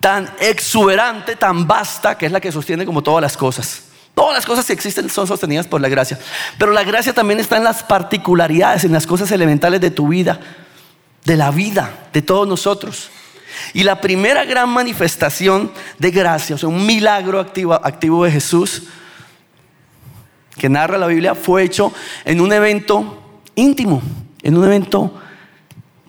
tan 0.00 0.30
exuberante, 0.40 1.36
tan 1.36 1.66
vasta, 1.66 2.16
que 2.16 2.26
es 2.26 2.32
la 2.32 2.40
que 2.40 2.52
sostiene 2.52 2.86
como 2.86 3.02
todas 3.02 3.22
las 3.22 3.36
cosas. 3.36 3.84
Todas 4.14 4.34
las 4.34 4.46
cosas 4.46 4.64
que 4.64 4.72
existen 4.72 5.08
son 5.08 5.26
sostenidas 5.26 5.66
por 5.66 5.80
la 5.80 5.88
gracia. 5.88 6.18
Pero 6.58 6.72
la 6.72 6.82
gracia 6.82 7.12
también 7.12 7.38
está 7.38 7.56
en 7.56 7.64
las 7.64 7.82
particularidades, 7.82 8.84
en 8.84 8.92
las 8.92 9.06
cosas 9.06 9.30
elementales 9.30 9.80
de 9.80 9.90
tu 9.90 10.08
vida, 10.08 10.40
de 11.24 11.36
la 11.36 11.50
vida, 11.50 12.08
de 12.12 12.22
todos 12.22 12.48
nosotros. 12.48 13.10
Y 13.74 13.84
la 13.84 14.00
primera 14.00 14.44
gran 14.44 14.68
manifestación 14.70 15.70
de 15.98 16.10
gracia, 16.10 16.56
o 16.56 16.58
sea, 16.58 16.68
un 16.68 16.84
milagro 16.84 17.40
activo, 17.40 17.74
activo 17.74 18.24
de 18.24 18.32
Jesús, 18.32 18.84
que 20.56 20.68
narra 20.68 20.98
la 20.98 21.06
Biblia, 21.06 21.34
fue 21.34 21.62
hecho 21.62 21.92
en 22.24 22.40
un 22.40 22.52
evento 22.52 23.22
íntimo, 23.54 24.02
en 24.42 24.56
un 24.56 24.64
evento 24.64 25.14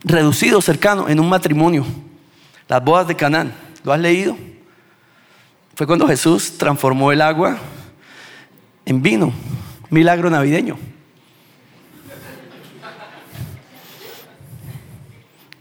reducido, 0.04 0.62
cercano, 0.62 1.08
en 1.08 1.20
un 1.20 1.30
matrimonio, 1.30 1.86
las 2.68 2.84
bodas 2.84 3.08
de 3.08 3.16
Canaán. 3.16 3.69
¿Lo 3.84 3.94
has 3.94 4.00
leído? 4.00 4.38
Fue 5.76 5.88
cuando 5.88 6.08
Jesús 6.08 6.58
transformó 6.58 7.12
el 7.12 7.22
agua 7.22 7.58
en 8.86 9.02
vino, 9.02 9.34
milagro 9.90 10.30
navideño. 10.30 10.78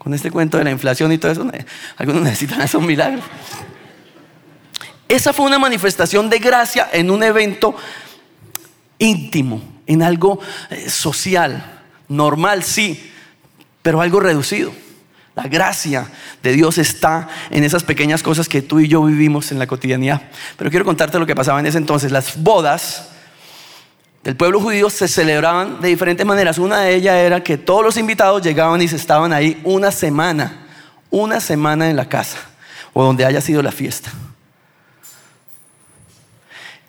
con 0.08 0.14
este 0.14 0.30
cuento 0.30 0.56
de 0.56 0.64
la 0.64 0.70
inflación 0.70 1.12
y 1.12 1.18
todo 1.18 1.30
eso, 1.30 1.46
algunos 1.98 2.22
necesitan 2.22 2.62
hacer 2.62 2.80
un 2.80 2.86
milagro. 2.86 3.20
Esa 5.06 5.34
fue 5.34 5.44
una 5.44 5.58
manifestación 5.58 6.30
de 6.30 6.38
gracia 6.38 6.88
en 6.90 7.10
un 7.10 7.22
evento 7.22 7.76
íntimo, 8.98 9.62
en 9.86 10.02
algo 10.02 10.40
eh, 10.70 10.88
social, 10.88 11.82
normal, 12.08 12.64
sí, 12.64 13.12
pero 13.82 14.00
algo 14.00 14.18
reducido. 14.18 14.72
La 15.38 15.44
gracia 15.44 16.08
de 16.42 16.52
Dios 16.52 16.78
está 16.78 17.28
en 17.50 17.62
esas 17.62 17.84
pequeñas 17.84 18.24
cosas 18.24 18.48
que 18.48 18.60
tú 18.60 18.80
y 18.80 18.88
yo 18.88 19.04
vivimos 19.04 19.52
en 19.52 19.60
la 19.60 19.68
cotidianidad. 19.68 20.20
Pero 20.56 20.68
quiero 20.68 20.84
contarte 20.84 21.16
lo 21.16 21.26
que 21.26 21.36
pasaba 21.36 21.60
en 21.60 21.66
ese 21.66 21.78
entonces. 21.78 22.10
Las 22.10 22.42
bodas 22.42 23.10
del 24.24 24.34
pueblo 24.34 24.60
judío 24.60 24.90
se 24.90 25.06
celebraban 25.06 25.80
de 25.80 25.90
diferentes 25.90 26.26
maneras. 26.26 26.58
Una 26.58 26.80
de 26.80 26.96
ellas 26.96 27.14
era 27.14 27.40
que 27.44 27.56
todos 27.56 27.84
los 27.84 27.96
invitados 27.96 28.42
llegaban 28.42 28.82
y 28.82 28.88
se 28.88 28.96
estaban 28.96 29.32
ahí 29.32 29.60
una 29.62 29.92
semana, 29.92 30.66
una 31.08 31.38
semana 31.38 31.88
en 31.88 31.94
la 31.94 32.08
casa 32.08 32.38
o 32.92 33.04
donde 33.04 33.24
haya 33.24 33.40
sido 33.40 33.62
la 33.62 33.70
fiesta. 33.70 34.10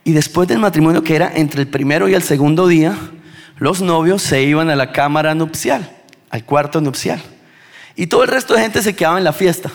Y 0.03 0.11
después 0.11 0.47
del 0.47 0.57
matrimonio, 0.57 1.03
que 1.03 1.15
era 1.15 1.31
entre 1.35 1.61
el 1.61 1.67
primero 1.67 2.09
y 2.09 2.15
el 2.15 2.23
segundo 2.23 2.65
día, 2.65 2.97
los 3.59 3.83
novios 3.83 4.23
se 4.23 4.41
iban 4.41 4.71
a 4.71 4.75
la 4.75 4.91
cámara 4.91 5.35
nupcial, 5.35 5.87
al 6.31 6.45
cuarto 6.45 6.81
nupcial. 6.81 7.21
Y 7.99 8.07
todo 8.07 8.23
el 8.23 8.29
resto 8.29 8.53
de 8.53 8.61
gente 8.61 8.81
se 8.81 8.95
quedaba 8.95 9.17
en 9.17 9.25
la 9.25 9.33
fiesta. 9.33 9.69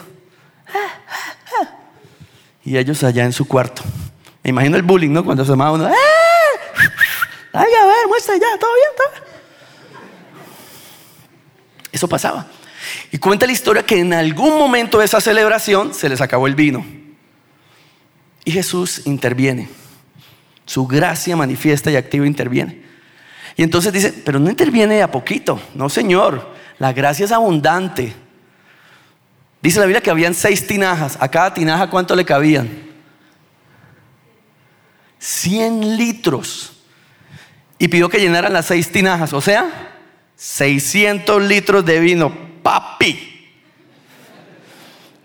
Y 2.65 2.79
ellos 2.79 3.05
allá 3.05 3.23
en 3.23 3.35
su 3.35 3.47
cuarto. 3.47 3.83
Me 4.43 4.49
imagino 4.49 4.79
el 4.79 4.83
bullying, 4.83 5.11
¿no? 5.11 5.23
Cuando 5.23 5.45
se 5.45 5.51
llamaba 5.51 5.73
uno. 5.73 5.85
Ay, 7.53 7.69
a 7.83 7.87
ver, 7.87 8.09
muestra 8.09 8.35
ya, 8.37 8.59
todo 8.59 8.71
bien, 8.73 8.89
todo. 8.97 9.09
Eso 11.93 12.09
pasaba. 12.09 12.47
Y 13.13 13.19
cuenta 13.19 13.45
la 13.45 13.53
historia 13.53 13.83
que 13.83 14.01
en 14.01 14.15
algún 14.15 14.57
momento 14.57 15.01
de 15.01 15.05
esa 15.05 15.21
celebración 15.21 15.93
se 15.93 16.09
les 16.09 16.23
acabó 16.23 16.47
el 16.47 16.55
vino. 16.55 16.83
Y 18.43 18.53
Jesús 18.53 19.03
interviene. 19.05 19.69
Su 20.65 20.87
gracia 20.87 21.37
manifiesta 21.37 21.91
y 21.91 21.97
activa 21.97 22.27
interviene. 22.27 22.87
Y 23.55 23.63
entonces 23.65 23.93
dice, 23.93 24.15
pero 24.25 24.39
no 24.39 24.49
interviene 24.49 25.03
a 25.03 25.11
poquito. 25.11 25.61
No, 25.75 25.91
Señor. 25.91 26.64
La 26.79 26.93
gracia 26.93 27.25
es 27.25 27.33
abundante. 27.33 28.15
Dice 29.63 29.79
la 29.79 29.87
Biblia 29.87 30.03
que 30.03 30.11
habían 30.11 30.35
seis 30.35 30.67
tinajas. 30.67 31.17
A 31.21 31.29
cada 31.29 31.55
tinaja, 31.55 31.89
¿cuánto 31.89 32.15
le 32.15 32.25
cabían? 32.25 32.69
100 35.19 35.97
litros 35.97 36.75
y 37.79 37.89
pidió 37.89 38.09
que 38.09 38.19
llenaran 38.19 38.53
las 38.53 38.67
seis 38.67 38.91
tinajas, 38.91 39.33
o 39.33 39.41
sea, 39.41 39.91
600 40.37 41.43
litros 41.43 41.85
de 41.85 42.01
vino, 42.01 42.33
papi. 42.63 43.31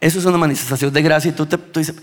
Eso 0.01 0.19
es 0.19 0.25
una 0.25 0.37
manifestación 0.37 0.91
de 0.91 1.01
gracia 1.01 1.29
y 1.29 1.33
tú, 1.33 1.45
te, 1.45 1.57
tú 1.57 1.79
dices, 1.79 1.95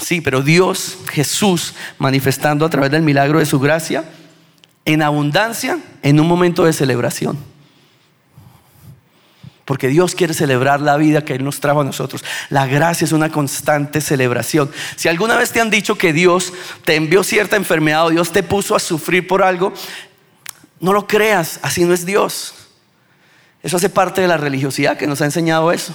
sí, 0.00 0.20
pero 0.20 0.42
Dios, 0.42 0.98
Jesús, 1.10 1.74
manifestando 1.98 2.64
a 2.64 2.70
través 2.70 2.90
del 2.90 3.02
milagro 3.02 3.38
de 3.38 3.46
su 3.46 3.58
gracia, 3.58 4.04
en 4.84 5.02
abundancia, 5.02 5.78
en 6.02 6.20
un 6.20 6.28
momento 6.28 6.64
de 6.64 6.72
celebración. 6.72 7.38
Porque 9.70 9.86
Dios 9.86 10.16
quiere 10.16 10.34
celebrar 10.34 10.80
la 10.80 10.96
vida 10.96 11.24
que 11.24 11.32
Él 11.32 11.44
nos 11.44 11.60
trajo 11.60 11.82
a 11.82 11.84
nosotros. 11.84 12.24
La 12.48 12.66
gracia 12.66 13.04
es 13.04 13.12
una 13.12 13.30
constante 13.30 14.00
celebración. 14.00 14.68
Si 14.96 15.06
alguna 15.06 15.36
vez 15.36 15.52
te 15.52 15.60
han 15.60 15.70
dicho 15.70 15.96
que 15.96 16.12
Dios 16.12 16.52
te 16.84 16.96
envió 16.96 17.22
cierta 17.22 17.54
enfermedad 17.54 18.06
o 18.06 18.10
Dios 18.10 18.32
te 18.32 18.42
puso 18.42 18.74
a 18.74 18.80
sufrir 18.80 19.28
por 19.28 19.44
algo, 19.44 19.72
no 20.80 20.92
lo 20.92 21.06
creas, 21.06 21.60
así 21.62 21.84
no 21.84 21.94
es 21.94 22.04
Dios. 22.04 22.52
Eso 23.62 23.76
hace 23.76 23.88
parte 23.88 24.20
de 24.20 24.26
la 24.26 24.38
religiosidad 24.38 24.96
que 24.96 25.06
nos 25.06 25.20
ha 25.20 25.26
enseñado 25.26 25.70
eso. 25.70 25.94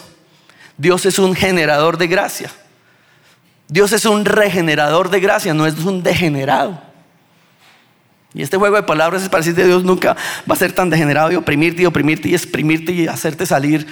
Dios 0.78 1.06
es 1.06 1.20
un 1.20 1.36
generador 1.36 1.98
de 1.98 2.08
gracia. 2.08 2.50
Dios 3.68 3.92
es 3.92 4.06
un 4.06 4.24
regenerador 4.24 5.10
de 5.10 5.20
gracia, 5.20 5.54
no 5.54 5.66
es 5.66 5.78
un 5.80 6.02
degenerado. 6.02 6.82
Y 8.36 8.44
este 8.44 8.58
juego 8.58 8.76
de 8.76 8.84
palabras 8.84 9.24
es 9.24 9.30
para 9.30 9.44
que 9.46 9.54
Dios 9.54 9.86
nunca 9.86 10.18
va 10.50 10.56
a 10.56 10.58
ser 10.58 10.74
tan 10.74 10.90
degenerado 10.90 11.32
y 11.32 11.36
oprimirte 11.36 11.84
y 11.84 11.86
oprimirte 11.86 12.28
y 12.28 12.34
exprimirte 12.34 12.92
y 12.92 13.08
hacerte 13.08 13.46
salir 13.46 13.88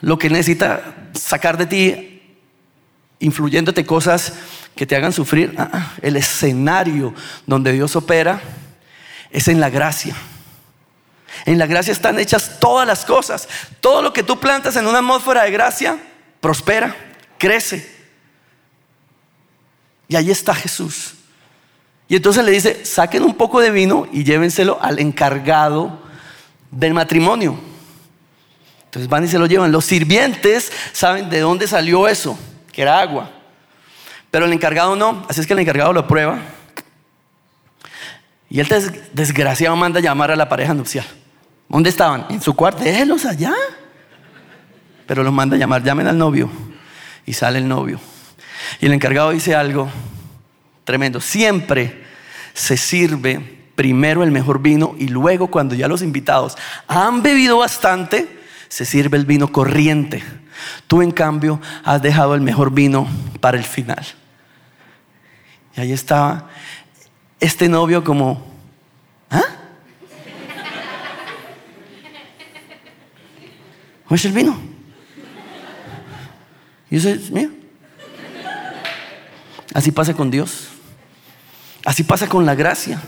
lo 0.00 0.18
que 0.18 0.30
necesita 0.30 0.94
sacar 1.12 1.58
de 1.58 1.66
ti, 1.66 2.22
influyéndote 3.20 3.84
cosas 3.84 4.32
que 4.74 4.86
te 4.86 4.96
hagan 4.96 5.12
sufrir. 5.12 5.54
Ah, 5.58 5.68
ah, 5.74 5.92
el 6.00 6.16
escenario 6.16 7.14
donde 7.46 7.70
Dios 7.74 7.94
opera 7.94 8.40
es 9.30 9.48
en 9.48 9.60
la 9.60 9.68
gracia. 9.68 10.16
En 11.44 11.58
la 11.58 11.66
gracia 11.66 11.92
están 11.92 12.18
hechas 12.18 12.58
todas 12.60 12.86
las 12.86 13.04
cosas. 13.04 13.46
Todo 13.82 14.00
lo 14.00 14.14
que 14.14 14.22
tú 14.22 14.40
plantas 14.40 14.74
en 14.76 14.86
una 14.86 14.98
atmósfera 14.98 15.42
de 15.42 15.50
gracia 15.50 15.98
prospera, 16.40 16.96
crece. 17.36 17.94
Y 20.08 20.16
ahí 20.16 20.30
está 20.30 20.54
Jesús. 20.54 21.14
Y 22.12 22.16
entonces 22.16 22.44
le 22.44 22.50
dice, 22.50 22.84
saquen 22.84 23.22
un 23.22 23.34
poco 23.34 23.58
de 23.62 23.70
vino 23.70 24.06
y 24.12 24.22
llévenselo 24.22 24.78
al 24.82 24.98
encargado 24.98 25.98
del 26.70 26.92
matrimonio. 26.92 27.58
Entonces 28.84 29.08
van 29.08 29.24
y 29.24 29.28
se 29.28 29.38
lo 29.38 29.46
llevan. 29.46 29.72
Los 29.72 29.86
sirvientes 29.86 30.70
saben 30.92 31.30
de 31.30 31.40
dónde 31.40 31.66
salió 31.66 32.06
eso, 32.06 32.38
que 32.70 32.82
era 32.82 33.00
agua. 33.00 33.30
Pero 34.30 34.44
el 34.44 34.52
encargado 34.52 34.94
no. 34.94 35.24
Así 35.26 35.40
es 35.40 35.46
que 35.46 35.54
el 35.54 35.60
encargado 35.60 35.94
lo 35.94 36.06
prueba. 36.06 36.38
Y 38.50 38.60
el 38.60 38.68
desgraciado 39.14 39.74
manda 39.74 39.98
llamar 39.98 40.30
a 40.30 40.36
la 40.36 40.50
pareja 40.50 40.74
nupcial. 40.74 41.06
¿Dónde 41.66 41.88
estaban? 41.88 42.26
En 42.28 42.42
su 42.42 42.54
cuarto. 42.54 42.84
Déjenlos 42.84 43.24
allá. 43.24 43.54
Pero 45.06 45.22
los 45.22 45.32
manda 45.32 45.56
llamar, 45.56 45.82
llamen 45.82 46.08
al 46.08 46.18
novio. 46.18 46.50
Y 47.24 47.32
sale 47.32 47.56
el 47.56 47.66
novio. 47.66 47.98
Y 48.82 48.84
el 48.84 48.92
encargado 48.92 49.30
dice 49.30 49.54
algo 49.54 49.88
tremendo. 50.84 51.18
Siempre 51.18 52.01
se 52.54 52.76
sirve 52.76 53.62
primero 53.74 54.22
el 54.22 54.30
mejor 54.30 54.60
vino 54.60 54.94
y 54.98 55.08
luego 55.08 55.48
cuando 55.48 55.74
ya 55.74 55.88
los 55.88 56.02
invitados 56.02 56.56
han 56.86 57.22
bebido 57.22 57.58
bastante, 57.58 58.28
se 58.68 58.84
sirve 58.84 59.16
el 59.16 59.26
vino 59.26 59.50
corriente. 59.50 60.22
Tú 60.86 61.02
en 61.02 61.10
cambio 61.10 61.60
has 61.84 62.00
dejado 62.02 62.34
el 62.34 62.40
mejor 62.40 62.72
vino 62.72 63.08
para 63.40 63.58
el 63.58 63.64
final. 63.64 64.04
Y 65.76 65.80
ahí 65.80 65.92
estaba 65.92 66.48
este 67.40 67.68
novio 67.68 68.04
como, 68.04 68.46
¿ah? 69.30 69.42
¿Cómo 74.04 74.16
es 74.16 74.24
el 74.24 74.32
vino? 74.32 74.56
Y 76.90 76.96
eso 76.96 77.08
es 77.08 77.30
mío. 77.30 77.50
Así 79.72 79.90
pasa 79.90 80.12
con 80.12 80.30
Dios. 80.30 80.71
Así 81.84 82.04
pasa 82.04 82.28
con 82.28 82.46
la 82.46 82.54
gracia. 82.54 83.00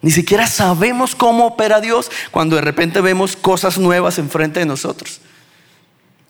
Ni 0.00 0.10
siquiera 0.10 0.46
sabemos 0.46 1.14
cómo 1.14 1.46
opera 1.46 1.80
Dios 1.80 2.10
cuando 2.30 2.56
de 2.56 2.62
repente 2.62 3.00
vemos 3.00 3.36
cosas 3.36 3.78
nuevas 3.78 4.18
enfrente 4.18 4.60
de 4.60 4.66
nosotros. 4.66 5.20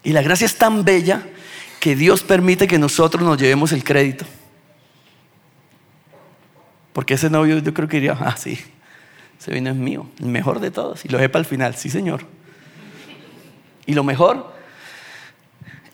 Y 0.05 0.13
la 0.13 0.23
gracia 0.23 0.45
es 0.45 0.57
tan 0.57 0.85
bella 0.85 1.27
que 1.81 1.97
Dios 1.97 2.23
permite 2.23 2.67
que 2.67 2.79
nosotros 2.79 3.23
nos 3.25 3.39
llevemos 3.39 3.73
el 3.73 3.83
crédito. 3.83 4.25
Porque 6.93 7.15
ese 7.15 7.31
novio 7.31 7.59
yo 7.59 7.73
creo 7.73 7.89
que 7.89 7.97
diría, 7.97 8.17
ah, 8.21 8.37
sí, 8.37 8.59
ese 9.41 9.51
vino 9.51 9.71
es 9.71 9.77
mío, 9.77 10.07
el 10.21 10.27
mejor 10.27 10.61
de 10.61 10.71
todos. 10.71 11.05
Y 11.05 11.09
lo 11.09 11.19
para 11.19 11.39
al 11.39 11.47
final, 11.47 11.75
sí, 11.75 11.89
Señor. 11.89 12.27
Y 13.87 13.95
lo 13.95 14.05
mejor 14.05 14.55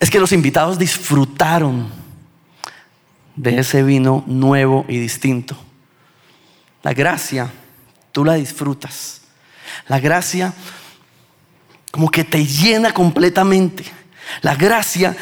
es 0.00 0.11
que 0.11 0.20
los 0.20 0.32
invitados 0.32 0.78
disfrutaron 0.78 1.90
de 3.38 3.61
ese 3.61 3.83
vino 3.85 4.24
nuevo 4.27 4.85
y 4.88 4.98
distinto. 4.98 5.57
La 6.83 6.92
gracia, 6.92 7.51
tú 8.12 8.24
la 8.24 8.35
disfrutas. 8.35 9.22
La 9.87 10.01
gracia 10.01 10.53
como 11.92 12.11
que 12.11 12.24
te 12.24 12.44
llena 12.44 12.92
completamente. 12.92 13.85
La 14.42 14.57
gracia 14.57 15.16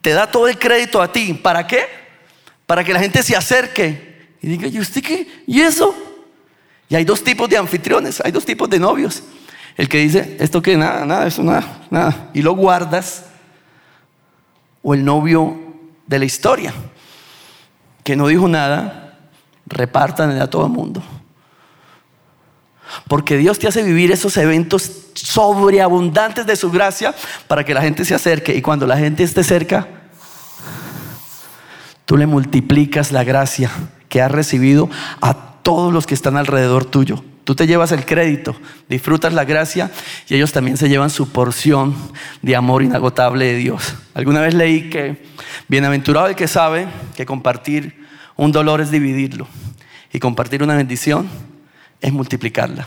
te 0.00 0.10
da 0.10 0.30
todo 0.30 0.48
el 0.48 0.58
crédito 0.58 1.00
a 1.00 1.10
ti. 1.10 1.34
¿Para 1.34 1.66
qué? 1.66 1.86
Para 2.66 2.82
que 2.82 2.92
la 2.92 2.98
gente 2.98 3.22
se 3.22 3.36
acerque 3.36 4.36
y 4.42 4.48
diga, 4.48 4.66
¿y 4.66 4.78
usted 4.80 5.02
qué? 5.02 5.44
¿Y 5.46 5.60
eso? 5.60 5.94
Y 6.88 6.96
hay 6.96 7.04
dos 7.04 7.22
tipos 7.22 7.48
de 7.48 7.56
anfitriones, 7.56 8.20
hay 8.20 8.32
dos 8.32 8.44
tipos 8.44 8.68
de 8.68 8.78
novios. 8.80 9.22
El 9.76 9.88
que 9.88 9.98
dice, 9.98 10.36
esto 10.40 10.60
que 10.60 10.76
nada, 10.76 11.06
nada, 11.06 11.26
eso 11.26 11.42
nada, 11.42 11.86
nada. 11.90 12.30
Y 12.34 12.42
lo 12.42 12.54
guardas. 12.54 13.26
O 14.82 14.94
el 14.94 15.04
novio 15.04 15.56
de 16.06 16.18
la 16.18 16.24
historia, 16.24 16.74
que 18.04 18.14
no 18.14 18.28
dijo 18.28 18.46
nada, 18.46 19.18
repartan 19.66 20.40
a 20.40 20.46
todo 20.48 20.66
el 20.66 20.72
mundo. 20.72 21.02
Porque 23.08 23.36
Dios 23.36 23.58
te 23.58 23.66
hace 23.66 23.82
vivir 23.82 24.12
esos 24.12 24.36
eventos 24.36 24.90
sobreabundantes 25.14 26.46
de 26.46 26.54
su 26.54 26.70
gracia 26.70 27.14
para 27.48 27.64
que 27.64 27.74
la 27.74 27.82
gente 27.82 28.04
se 28.04 28.14
acerque. 28.14 28.54
Y 28.54 28.62
cuando 28.62 28.86
la 28.86 28.96
gente 28.96 29.22
esté 29.22 29.42
cerca, 29.42 29.88
tú 32.04 32.16
le 32.16 32.26
multiplicas 32.26 33.10
la 33.10 33.24
gracia 33.24 33.70
que 34.08 34.22
has 34.22 34.30
recibido 34.30 34.88
a 35.20 35.34
todos 35.62 35.92
los 35.92 36.06
que 36.06 36.14
están 36.14 36.36
alrededor 36.36 36.84
tuyo. 36.84 37.24
Tú 37.44 37.54
te 37.54 37.66
llevas 37.66 37.92
el 37.92 38.06
crédito, 38.06 38.56
disfrutas 38.88 39.34
la 39.34 39.44
gracia 39.44 39.90
y 40.28 40.34
ellos 40.34 40.52
también 40.52 40.78
se 40.78 40.88
llevan 40.88 41.10
su 41.10 41.30
porción 41.30 41.94
de 42.40 42.56
amor 42.56 42.82
inagotable 42.82 43.44
de 43.44 43.56
Dios. 43.56 43.94
Alguna 44.14 44.40
vez 44.40 44.54
leí 44.54 44.88
que 44.88 45.22
bienaventurado 45.68 46.26
el 46.26 46.36
que 46.36 46.48
sabe 46.48 46.86
que 47.14 47.26
compartir 47.26 48.02
un 48.36 48.50
dolor 48.50 48.80
es 48.80 48.90
dividirlo 48.90 49.46
y 50.10 50.20
compartir 50.20 50.62
una 50.62 50.74
bendición 50.74 51.28
es 52.00 52.12
multiplicarla. 52.12 52.86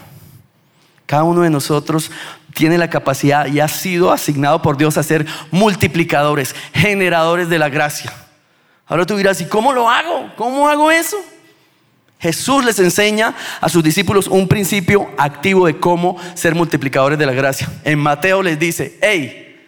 Cada 1.05 1.23
uno 1.23 1.41
de 1.41 1.49
nosotros 1.51 2.11
tiene 2.53 2.79
la 2.79 2.89
capacidad 2.89 3.45
y 3.45 3.59
ha 3.59 3.67
sido 3.67 4.11
asignado 4.11 4.61
por 4.63 4.75
Dios 4.75 4.97
a 4.97 5.03
ser 5.03 5.27
multiplicadores, 5.51 6.55
generadores 6.73 7.47
de 7.47 7.59
la 7.59 7.69
gracia. 7.69 8.11
Ahora 8.87 9.05
tú 9.05 9.15
dirás, 9.15 9.39
¿y 9.39 9.45
cómo 9.45 9.71
lo 9.71 9.89
hago? 9.89 10.31
¿Cómo 10.35 10.67
hago 10.67 10.89
eso? 10.89 11.17
Jesús 12.19 12.65
les 12.65 12.79
enseña 12.79 13.35
a 13.61 13.69
sus 13.69 13.83
discípulos 13.83 14.27
un 14.27 14.47
principio 14.47 15.09
activo 15.17 15.67
de 15.67 15.79
cómo 15.79 16.17
ser 16.33 16.55
multiplicadores 16.55 17.19
de 17.19 17.25
la 17.25 17.33
gracia. 17.33 17.69
En 17.83 17.99
Mateo 17.99 18.41
les 18.41 18.57
dice, 18.57 18.97
hey, 19.01 19.67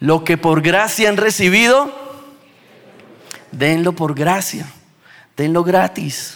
lo 0.00 0.24
que 0.24 0.38
por 0.38 0.62
gracia 0.62 1.08
han 1.08 1.18
recibido, 1.18 1.92
denlo 3.52 3.92
por 3.92 4.14
gracia, 4.14 4.66
denlo 5.36 5.64
gratis. 5.64 6.34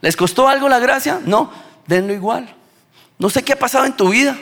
¿Les 0.00 0.16
costó 0.16 0.48
algo 0.48 0.68
la 0.68 0.80
gracia? 0.80 1.20
No, 1.24 1.52
denlo 1.86 2.12
igual. 2.12 2.52
No 3.18 3.30
sé 3.30 3.42
qué 3.42 3.52
ha 3.52 3.58
pasado 3.58 3.86
en 3.86 3.96
tu 3.96 4.10
vida. 4.10 4.36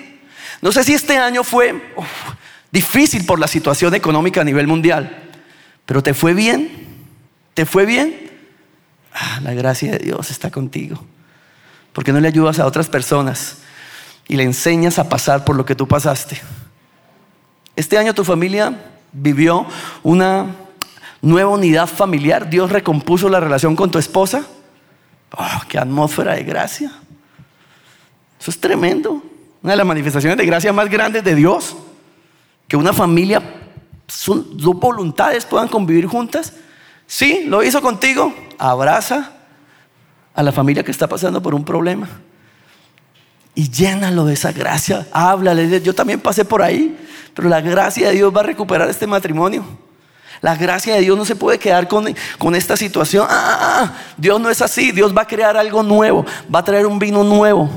No 0.62 0.72
sé 0.72 0.84
si 0.84 0.94
este 0.94 1.18
año 1.18 1.44
fue 1.44 1.94
difícil 2.70 3.26
por 3.26 3.38
la 3.38 3.46
situación 3.46 3.94
económica 3.94 4.40
a 4.40 4.44
nivel 4.44 4.66
mundial, 4.66 5.30
pero 5.84 6.02
¿te 6.02 6.14
fue 6.14 6.32
bien? 6.32 6.88
¿Te 7.52 7.66
fue 7.66 7.84
bien? 7.84 8.31
Ah, 9.14 9.40
la 9.42 9.52
gracia 9.54 9.92
de 9.92 9.98
Dios 9.98 10.30
está 10.30 10.50
contigo. 10.50 11.04
Porque 11.92 12.12
no 12.12 12.20
le 12.20 12.28
ayudas 12.28 12.58
a 12.58 12.66
otras 12.66 12.88
personas 12.88 13.58
y 14.28 14.36
le 14.36 14.44
enseñas 14.44 14.98
a 14.98 15.08
pasar 15.08 15.44
por 15.44 15.56
lo 15.56 15.64
que 15.64 15.74
tú 15.74 15.86
pasaste. 15.86 16.40
Este 17.76 17.98
año 17.98 18.14
tu 18.14 18.24
familia 18.24 18.86
vivió 19.12 19.66
una 20.02 20.46
nueva 21.20 21.50
unidad 21.50 21.86
familiar. 21.86 22.48
Dios 22.48 22.70
recompuso 22.70 23.28
la 23.28 23.40
relación 23.40 23.76
con 23.76 23.90
tu 23.90 23.98
esposa. 23.98 24.46
Oh, 25.36 25.62
qué 25.68 25.78
atmósfera 25.78 26.34
de 26.34 26.44
gracia. 26.44 26.92
Eso 28.40 28.50
es 28.50 28.60
tremendo. 28.60 29.22
Una 29.62 29.72
de 29.74 29.76
las 29.76 29.86
manifestaciones 29.86 30.36
de 30.36 30.46
gracia 30.46 30.72
más 30.72 30.88
grandes 30.88 31.22
de 31.24 31.34
Dios. 31.34 31.76
Que 32.66 32.76
una 32.76 32.92
familia, 32.92 33.42
sus 34.06 34.56
dos 34.56 34.76
voluntades 34.76 35.44
puedan 35.44 35.68
convivir 35.68 36.06
juntas 36.06 36.54
Sí, 37.12 37.44
lo 37.46 37.62
hizo 37.62 37.82
contigo. 37.82 38.34
Abraza 38.56 39.32
a 40.32 40.42
la 40.42 40.50
familia 40.50 40.82
que 40.82 40.90
está 40.90 41.06
pasando 41.06 41.42
por 41.42 41.54
un 41.54 41.62
problema. 41.62 42.08
Y 43.54 43.68
llénalo 43.68 44.24
de 44.24 44.32
esa 44.32 44.50
gracia. 44.50 45.06
Háblale. 45.12 45.82
Yo 45.82 45.94
también 45.94 46.20
pasé 46.20 46.42
por 46.42 46.62
ahí. 46.62 46.98
Pero 47.34 47.50
la 47.50 47.60
gracia 47.60 48.08
de 48.08 48.14
Dios 48.14 48.34
va 48.34 48.40
a 48.40 48.44
recuperar 48.44 48.88
este 48.88 49.06
matrimonio. 49.06 49.62
La 50.40 50.56
gracia 50.56 50.94
de 50.94 51.02
Dios 51.02 51.18
no 51.18 51.26
se 51.26 51.36
puede 51.36 51.58
quedar 51.58 51.86
con, 51.86 52.14
con 52.38 52.54
esta 52.54 52.78
situación. 52.78 53.26
Ah, 53.28 53.44
ah, 53.44 53.58
ah, 53.60 53.96
Dios 54.16 54.40
no 54.40 54.48
es 54.48 54.62
así. 54.62 54.90
Dios 54.90 55.14
va 55.14 55.20
a 55.20 55.26
crear 55.26 55.54
algo 55.54 55.82
nuevo. 55.82 56.24
Va 56.52 56.60
a 56.60 56.64
traer 56.64 56.86
un 56.86 56.98
vino 56.98 57.22
nuevo. 57.24 57.68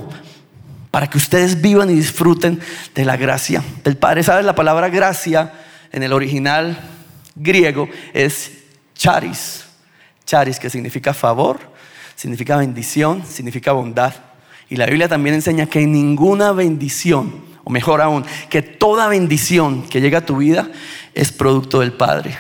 Para 0.92 1.08
que 1.08 1.18
ustedes 1.18 1.62
vivan 1.62 1.90
y 1.90 1.96
disfruten 1.96 2.62
de 2.94 3.04
la 3.04 3.18
gracia 3.18 3.62
del 3.84 3.98
Padre. 3.98 4.24
¿Sabes? 4.24 4.46
La 4.46 4.56
palabra 4.56 4.88
gracia 4.88 5.52
en 5.92 6.04
el 6.04 6.14
original 6.14 6.80
griego 7.36 7.90
es 8.14 8.64
charis. 8.96 9.66
Charis, 10.26 10.60
que 10.60 10.70
significa 10.70 11.14
favor, 11.14 11.60
significa 12.16 12.58
bendición, 12.58 13.24
significa 13.26 13.72
bondad. 13.74 14.14
Y 14.70 14.76
la 14.78 14.88
Biblia 14.88 15.08
también 15.08 15.36
enseña 15.36 15.68
que 15.68 15.86
ninguna 15.86 16.52
bendición, 16.52 17.44
o 17.64 17.70
mejor 17.70 18.02
aún, 18.02 18.26
que 18.50 18.62
toda 18.62 19.08
bendición 19.08 19.84
que 19.84 20.02
llega 20.02 20.20
a 20.20 20.26
tu 20.26 20.38
vida 20.38 20.70
es 21.14 21.32
producto 21.32 21.82
del 21.82 21.94
Padre. 21.94 22.36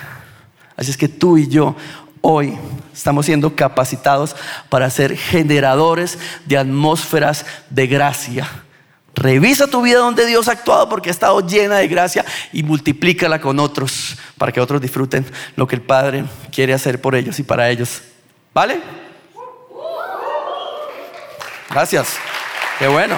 Así 0.76 0.91
es 0.91 0.98
que 0.98 1.08
tú 1.08 1.38
y 1.38 1.48
yo 1.48 1.76
hoy 2.22 2.58
estamos 2.91 3.28
siendo 3.28 3.56
capacitados 3.56 4.36
para 4.70 4.89
ser 4.89 5.15
generadores 5.15 6.18
de 6.46 6.58
atmósferas 6.58 7.46
de 7.70 7.86
gracia. 7.86 8.64
Revisa 9.15 9.67
tu 9.67 9.82
vida 9.82 9.99
donde 9.99 10.25
Dios 10.25 10.49
ha 10.49 10.51
actuado 10.51 10.89
porque 10.89 11.10
ha 11.10 11.12
estado 11.12 11.39
llena 11.39 11.78
de 11.78 11.88
gracia 11.88 12.25
y 12.51 12.63
multiplícala 12.63 13.39
con 13.39 13.60
otros 13.60 14.17
para 14.38 14.51
que 14.51 14.60
otros 14.60 14.82
disfruten 14.82 15.25
lo 15.56 15.65
que 15.67 15.75
el 15.75 15.82
Padre 15.82 16.25
quiere 16.51 16.73
hacer 16.73 16.99
por 16.99 17.15
ellos 17.15 17.39
y 17.39 17.43
para 17.43 17.69
ellos. 17.69 18.01
¿Vale? 18.54 18.82
Gracias. 21.69 22.17
Qué 22.78 22.88
bueno. 22.88 23.15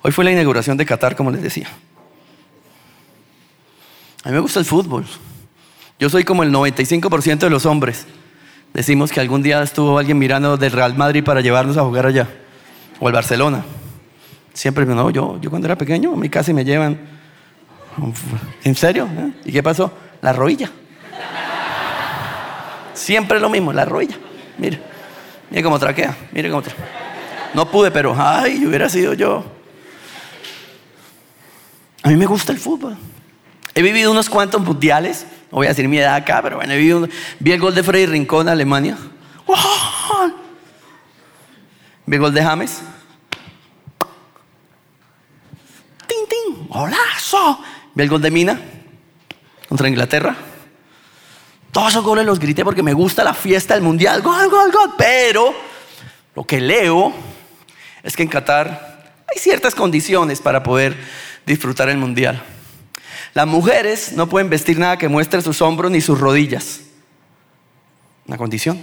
Hoy 0.00 0.12
fue 0.12 0.24
la 0.24 0.32
inauguración 0.32 0.76
de 0.76 0.84
Qatar, 0.84 1.16
como 1.16 1.30
les 1.30 1.42
decía. 1.42 1.68
A 4.22 4.28
mí 4.28 4.34
me 4.34 4.40
gusta 4.40 4.60
el 4.60 4.66
fútbol. 4.66 5.06
Yo 5.98 6.10
soy 6.10 6.24
como 6.24 6.42
el 6.42 6.52
95% 6.52 7.38
de 7.38 7.50
los 7.50 7.66
hombres. 7.66 8.06
Decimos 8.72 9.12
que 9.12 9.20
algún 9.20 9.42
día 9.42 9.62
estuvo 9.62 9.98
alguien 9.98 10.18
mirando 10.18 10.56
del 10.56 10.72
Real 10.72 10.96
Madrid 10.96 11.22
para 11.22 11.40
llevarnos 11.40 11.76
a 11.76 11.82
jugar 11.82 12.06
allá. 12.06 12.28
O 12.98 13.08
el 13.08 13.14
Barcelona. 13.14 13.64
Siempre, 14.52 14.84
no, 14.86 15.10
yo, 15.10 15.40
yo 15.40 15.50
cuando 15.50 15.66
era 15.66 15.76
pequeño, 15.76 16.12
a 16.12 16.16
mí 16.16 16.28
casi 16.28 16.52
me 16.52 16.64
llevan. 16.64 16.98
¿En 18.64 18.74
serio? 18.74 19.08
¿Eh? 19.16 19.32
¿Y 19.46 19.52
qué 19.52 19.62
pasó? 19.62 19.92
La 20.20 20.32
rodilla. 20.32 20.70
Siempre 22.94 23.40
lo 23.40 23.48
mismo, 23.48 23.72
la 23.72 23.84
rodilla. 23.84 24.16
Mire, 24.58 24.80
mire 25.50 25.62
cómo 25.62 25.78
traquea, 25.78 26.16
mire 26.32 26.50
cómo 26.50 26.62
traquea. 26.62 26.86
No 27.54 27.70
pude, 27.70 27.90
pero 27.90 28.14
ay, 28.18 28.64
hubiera 28.66 28.88
sido 28.88 29.14
yo. 29.14 29.44
A 32.02 32.08
mí 32.08 32.16
me 32.16 32.26
gusta 32.26 32.52
el 32.52 32.58
fútbol. 32.58 32.96
He 33.74 33.82
vivido 33.82 34.10
unos 34.10 34.28
cuantos 34.28 34.60
mundiales. 34.60 35.26
No 35.54 35.58
voy 35.58 35.66
a 35.66 35.70
decir 35.70 35.86
mi 35.86 35.98
edad 35.98 36.16
acá, 36.16 36.42
pero 36.42 36.56
bueno, 36.56 36.72
he 36.72 36.76
vivido, 36.76 37.08
vi 37.38 37.52
el 37.52 37.60
gol 37.60 37.76
de 37.76 37.84
Freddy 37.84 38.06
Rincón, 38.06 38.48
Alemania. 38.48 38.98
Vi 42.06 42.16
el 42.16 42.20
gol 42.20 42.34
de 42.34 42.42
James. 42.42 42.82
¡Tin, 46.08 46.18
tin! 46.28 46.66
¡Golazo! 46.66 47.60
Vi 47.94 48.02
el 48.02 48.08
gol 48.08 48.20
de 48.20 48.32
Mina 48.32 48.60
contra 49.68 49.86
Inglaterra. 49.86 50.34
Todos 51.70 51.90
esos 51.90 52.02
goles 52.02 52.26
los 52.26 52.40
grité 52.40 52.64
porque 52.64 52.82
me 52.82 52.92
gusta 52.92 53.22
la 53.22 53.32
fiesta 53.32 53.74
del 53.74 53.84
mundial. 53.84 54.22
Gol, 54.22 54.50
gol, 54.50 54.72
gol. 54.72 54.94
Pero 54.98 55.54
lo 56.34 56.42
que 56.42 56.60
leo 56.60 57.12
es 58.02 58.16
que 58.16 58.24
en 58.24 58.28
Qatar 58.28 59.22
hay 59.32 59.40
ciertas 59.40 59.76
condiciones 59.76 60.40
para 60.40 60.64
poder 60.64 60.96
disfrutar 61.46 61.88
el 61.90 61.98
mundial. 61.98 62.42
Las 63.34 63.48
mujeres 63.48 64.12
no 64.12 64.28
pueden 64.28 64.48
vestir 64.48 64.78
nada 64.78 64.96
que 64.96 65.08
muestre 65.08 65.42
sus 65.42 65.60
hombros 65.60 65.90
ni 65.90 66.00
sus 66.00 66.20
rodillas. 66.20 66.80
Una 68.26 68.38
condición. 68.38 68.80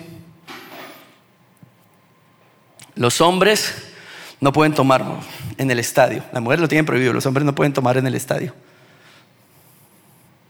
Los 2.96 3.22
hombres 3.22 3.74
no 4.42 4.52
pueden 4.52 4.74
tomar 4.74 5.06
en 5.58 5.72
el 5.72 5.80
estadio. 5.80 6.24
Las 6.34 6.44
mujeres 6.44 6.62
lo 6.62 6.68
tienen 6.68 6.86
prohibido, 6.86 7.14
los 7.14 7.26
hombres 7.26 7.46
no 7.46 7.56
pueden 7.56 7.72
tomar 7.72 7.98
en 7.98 8.06
el 8.06 8.14
estadio. 8.14 8.54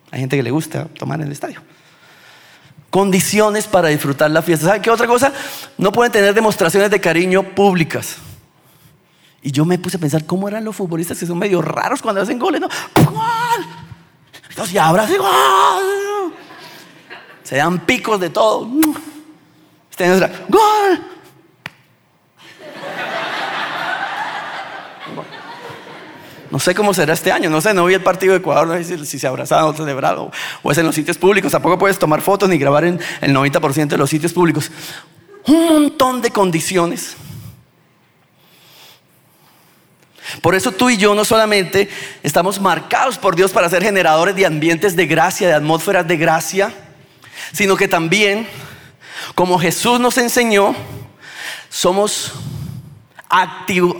Hay 0.09 0.19
gente 0.19 0.35
que 0.35 0.43
le 0.43 0.51
gusta 0.51 0.85
tomar 0.85 1.21
en 1.21 1.27
el 1.27 1.31
estadio. 1.31 1.61
Condiciones 2.89 3.67
para 3.67 3.89
disfrutar 3.89 4.31
la 4.31 4.41
fiesta. 4.41 4.65
¿Saben 4.65 4.81
qué 4.81 4.89
otra 4.89 5.07
cosa? 5.07 5.31
No 5.77 5.91
pueden 5.91 6.11
tener 6.11 6.33
demostraciones 6.33 6.89
de 6.89 6.99
cariño 6.99 7.43
públicas. 7.43 8.17
Y 9.43 9.51
yo 9.51 9.63
me 9.63 9.77
puse 9.77 9.97
a 9.97 9.99
pensar 9.99 10.25
cómo 10.25 10.47
eran 10.47 10.65
los 10.65 10.75
futbolistas 10.75 11.19
que 11.19 11.25
son 11.25 11.37
medio 11.37 11.61
raros 11.61 12.01
cuando 12.01 12.21
hacen 12.21 12.37
goles, 12.37 12.61
¿no? 12.61 12.67
Y 14.71 14.77
ahora 14.77 15.07
Se 17.43 17.55
dan 17.55 17.79
picos 17.85 18.19
de 18.19 18.29
todo. 18.29 18.67
Este 19.89 20.05
año 20.05 20.29
¡Gol! 20.49 21.01
No 26.49 26.59
sé 26.59 26.75
cómo 26.75 26.93
será 26.93 27.13
este 27.13 27.31
año, 27.31 27.49
no 27.49 27.61
sé, 27.61 27.73
no 27.73 27.85
vi 27.85 27.93
el 27.93 28.03
partido 28.03 28.33
de 28.33 28.39
Ecuador, 28.39 28.67
no 28.67 28.73
sé 28.83 29.05
si 29.05 29.17
se 29.17 29.25
abrazaron 29.25 29.69
o 29.69 29.73
celebraron, 29.73 30.31
o 30.61 30.71
es 30.71 30.77
en 30.77 30.85
los 30.85 30.93
sitios 30.93 31.17
públicos, 31.17 31.49
tampoco 31.49 31.79
puedes 31.79 31.97
tomar 31.97 32.19
fotos 32.19 32.49
ni 32.49 32.57
grabar 32.57 32.83
en 32.83 32.99
el 33.21 33.33
90% 33.33 33.87
de 33.87 33.97
los 33.97 34.09
sitios 34.09 34.33
públicos. 34.33 34.69
Un 35.47 35.65
montón 35.65 36.21
de 36.21 36.29
condiciones 36.29 37.15
por 40.41 40.55
eso 40.55 40.71
tú 40.71 40.89
y 40.89 40.97
yo 40.97 41.13
no 41.15 41.25
solamente 41.25 41.89
estamos 42.23 42.59
marcados 42.59 43.17
por 43.17 43.35
Dios 43.35 43.51
para 43.51 43.69
ser 43.69 43.83
generadores 43.83 44.35
de 44.35 44.45
ambientes 44.45 44.95
de 44.95 45.05
gracia, 45.07 45.47
de 45.47 45.53
atmósferas 45.53 46.07
de 46.07 46.17
gracia, 46.17 46.73
sino 47.51 47.75
que 47.75 47.87
también, 47.87 48.47
como 49.35 49.59
Jesús 49.59 49.99
nos 49.99 50.17
enseñó, 50.17 50.75
somos 51.69 52.33
activos, 53.29 53.95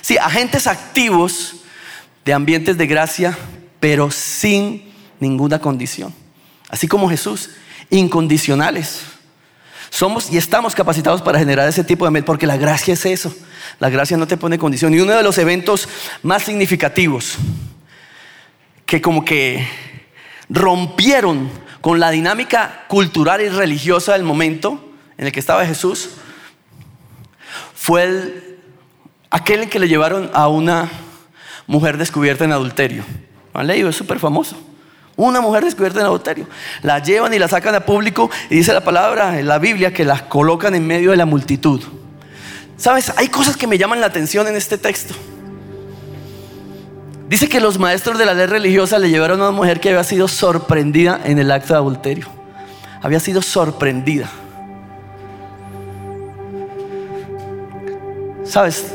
sí, 0.00 0.16
agentes 0.18 0.66
activos 0.66 1.56
de 2.24 2.32
ambientes 2.32 2.76
de 2.76 2.86
gracia, 2.86 3.36
pero 3.80 4.10
sin 4.10 4.92
ninguna 5.20 5.58
condición. 5.58 6.14
Así 6.68 6.86
como 6.86 7.08
Jesús, 7.08 7.50
incondicionales. 7.90 9.02
Somos 9.90 10.30
y 10.32 10.36
estamos 10.36 10.74
capacitados 10.74 11.22
para 11.22 11.38
generar 11.38 11.68
ese 11.68 11.84
tipo 11.84 12.04
de 12.04 12.08
ambiente, 12.08 12.26
porque 12.26 12.46
la 12.46 12.56
gracia 12.56 12.94
es 12.94 13.06
eso. 13.06 13.34
La 13.78 13.90
gracia 13.90 14.16
no 14.16 14.26
te 14.26 14.36
pone 14.36 14.58
condición. 14.58 14.94
Y 14.94 15.00
uno 15.00 15.14
de 15.14 15.22
los 15.22 15.38
eventos 15.38 15.88
más 16.22 16.42
significativos 16.42 17.36
que 18.86 19.00
como 19.00 19.24
que 19.24 19.66
rompieron 20.48 21.50
con 21.80 22.00
la 22.00 22.10
dinámica 22.10 22.84
cultural 22.88 23.40
y 23.40 23.48
religiosa 23.48 24.14
del 24.14 24.22
momento 24.22 24.92
en 25.16 25.26
el 25.26 25.32
que 25.32 25.40
estaba 25.40 25.66
Jesús 25.66 26.10
fue 27.74 28.04
el, 28.04 28.58
aquel 29.30 29.62
en 29.62 29.70
que 29.70 29.78
le 29.78 29.88
llevaron 29.88 30.30
a 30.34 30.48
una 30.48 30.90
mujer 31.66 31.98
descubierta 31.98 32.44
en 32.44 32.52
adulterio. 32.52 33.04
¿Han 33.54 33.66
leído? 33.66 33.88
Es 33.88 33.96
súper 33.96 34.18
famoso. 34.18 34.56
Una 35.18 35.40
mujer 35.40 35.64
descubierta 35.64 35.98
en 35.98 36.06
adulterio. 36.06 36.46
La 36.80 37.00
llevan 37.00 37.34
y 37.34 37.40
la 37.40 37.48
sacan 37.48 37.74
a 37.74 37.80
público 37.80 38.30
y 38.48 38.54
dice 38.54 38.72
la 38.72 38.84
palabra 38.84 39.40
en 39.40 39.48
la 39.48 39.58
Biblia 39.58 39.92
que 39.92 40.04
la 40.04 40.28
colocan 40.28 40.76
en 40.76 40.86
medio 40.86 41.10
de 41.10 41.16
la 41.16 41.26
multitud. 41.26 41.82
Sabes, 42.76 43.12
hay 43.16 43.26
cosas 43.26 43.56
que 43.56 43.66
me 43.66 43.76
llaman 43.76 44.00
la 44.00 44.06
atención 44.06 44.46
en 44.46 44.54
este 44.54 44.78
texto. 44.78 45.14
Dice 47.28 47.48
que 47.48 47.60
los 47.60 47.80
maestros 47.80 48.16
de 48.16 48.26
la 48.26 48.32
ley 48.32 48.46
religiosa 48.46 49.00
le 49.00 49.10
llevaron 49.10 49.40
a 49.40 49.48
una 49.48 49.56
mujer 49.56 49.80
que 49.80 49.88
había 49.88 50.04
sido 50.04 50.28
sorprendida 50.28 51.20
en 51.24 51.40
el 51.40 51.50
acto 51.50 51.74
de 51.74 51.80
adulterio. 51.80 52.28
Había 53.02 53.18
sido 53.18 53.42
sorprendida. 53.42 54.30
Sabes, 58.44 58.94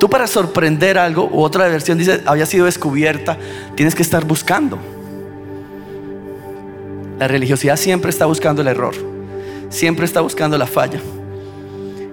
tú 0.00 0.08
para 0.08 0.26
sorprender 0.26 0.96
algo, 0.98 1.28
u 1.30 1.42
otra 1.42 1.68
versión 1.68 1.98
dice, 1.98 2.22
había 2.24 2.46
sido 2.46 2.64
descubierta, 2.64 3.36
tienes 3.76 3.94
que 3.94 4.02
estar 4.02 4.24
buscando. 4.24 4.78
La 7.18 7.28
religiosidad 7.28 7.76
siempre 7.76 8.08
está 8.08 8.24
buscando 8.24 8.62
el 8.62 8.68
error, 8.68 8.94
siempre 9.68 10.06
está 10.06 10.22
buscando 10.22 10.56
la 10.56 10.66
falla. 10.66 11.00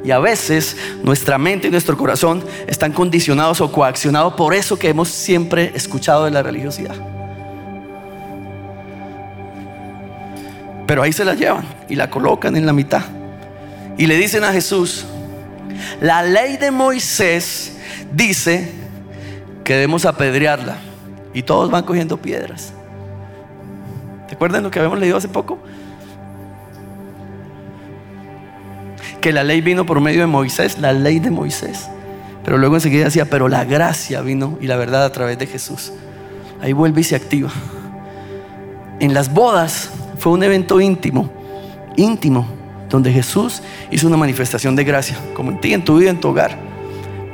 Y 0.03 0.11
a 0.11 0.19
veces 0.19 0.75
nuestra 1.01 1.37
mente 1.37 1.69
y 1.69 1.71
nuestro 1.71 1.97
corazón 1.97 2.43
están 2.67 2.91
condicionados 2.91 3.61
o 3.61 3.71
coaccionados 3.71 4.33
por 4.33 4.53
eso 4.53 4.77
que 4.77 4.89
hemos 4.89 5.07
siempre 5.07 5.71
escuchado 5.73 6.25
de 6.25 6.31
la 6.31 6.43
religiosidad. 6.43 6.95
Pero 10.85 11.03
ahí 11.03 11.13
se 11.13 11.23
la 11.23 11.35
llevan 11.35 11.65
y 11.87 11.95
la 11.95 12.09
colocan 12.09 12.57
en 12.57 12.65
la 12.65 12.73
mitad. 12.73 13.03
Y 13.97 14.07
le 14.07 14.17
dicen 14.17 14.43
a 14.43 14.51
Jesús, 14.51 15.05
la 16.01 16.21
ley 16.21 16.57
de 16.57 16.71
Moisés 16.71 17.76
dice 18.13 18.71
que 19.63 19.73
debemos 19.73 20.05
apedrearla. 20.05 20.77
Y 21.33 21.43
todos 21.43 21.69
van 21.69 21.83
cogiendo 21.83 22.17
piedras. 22.17 22.73
¿Te 24.27 24.35
acuerdan 24.35 24.63
lo 24.63 24.71
que 24.71 24.79
habíamos 24.79 24.99
leído 24.99 25.17
hace 25.17 25.27
poco? 25.27 25.59
Que 29.21 29.31
la 29.31 29.43
ley 29.43 29.61
vino 29.61 29.85
por 29.85 30.01
medio 30.01 30.21
de 30.21 30.27
Moisés, 30.27 30.79
la 30.79 30.93
ley 30.93 31.19
de 31.19 31.29
Moisés. 31.29 31.87
Pero 32.43 32.57
luego 32.57 32.75
enseguida 32.75 33.05
decía, 33.05 33.25
pero 33.25 33.49
la 33.49 33.65
gracia 33.65 34.21
vino 34.21 34.57
y 34.61 34.67
la 34.67 34.77
verdad 34.77 35.03
a 35.03 35.11
través 35.11 35.37
de 35.37 35.47
Jesús. 35.47 35.91
Ahí 36.61 36.73
vuelve 36.73 37.01
y 37.01 37.03
se 37.03 37.15
activa. 37.15 37.51
En 38.99 39.13
las 39.13 39.33
bodas 39.33 39.91
fue 40.17 40.31
un 40.31 40.43
evento 40.43 40.81
íntimo, 40.81 41.29
íntimo, 41.97 42.47
donde 42.89 43.11
Jesús 43.11 43.61
hizo 43.91 44.07
una 44.07 44.17
manifestación 44.17 44.75
de 44.75 44.83
gracia, 44.83 45.17
como 45.35 45.51
en 45.51 45.59
ti, 45.59 45.73
en 45.73 45.83
tu 45.83 45.97
vida, 45.97 46.09
en 46.09 46.19
tu 46.19 46.29
hogar. 46.29 46.57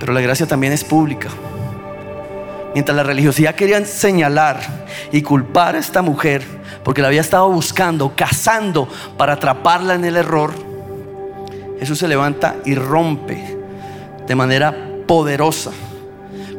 Pero 0.03 0.11
la 0.11 0.19
gracia 0.19 0.45
también 0.45 0.73
es 0.73 0.83
pública. 0.83 1.29
Mientras 2.73 2.93
la 2.93 3.03
religiosidad 3.03 3.55
quería 3.55 3.85
señalar 3.85 4.59
y 5.13 5.21
culpar 5.21 5.77
a 5.77 5.79
esta 5.79 6.01
mujer 6.01 6.43
porque 6.83 7.01
la 7.01 7.07
había 7.07 7.21
estado 7.21 7.49
buscando, 7.49 8.11
cazando 8.13 8.89
para 9.15 9.31
atraparla 9.31 9.93
en 9.93 10.03
el 10.03 10.17
error, 10.17 10.51
Jesús 11.79 11.99
se 11.99 12.09
levanta 12.09 12.57
y 12.65 12.75
rompe 12.75 13.57
de 14.27 14.35
manera 14.35 14.75
poderosa 15.07 15.71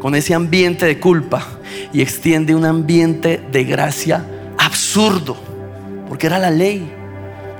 con 0.01 0.15
ese 0.15 0.33
ambiente 0.33 0.87
de 0.87 0.99
culpa 0.99 1.47
y 1.93 2.01
extiende 2.01 2.55
un 2.55 2.65
ambiente 2.65 3.47
de 3.53 3.65
gracia 3.65 4.25
absurdo, 4.57 5.37
porque 6.09 6.29
era 6.29 6.39
la 6.39 6.51
ley. 6.51 6.91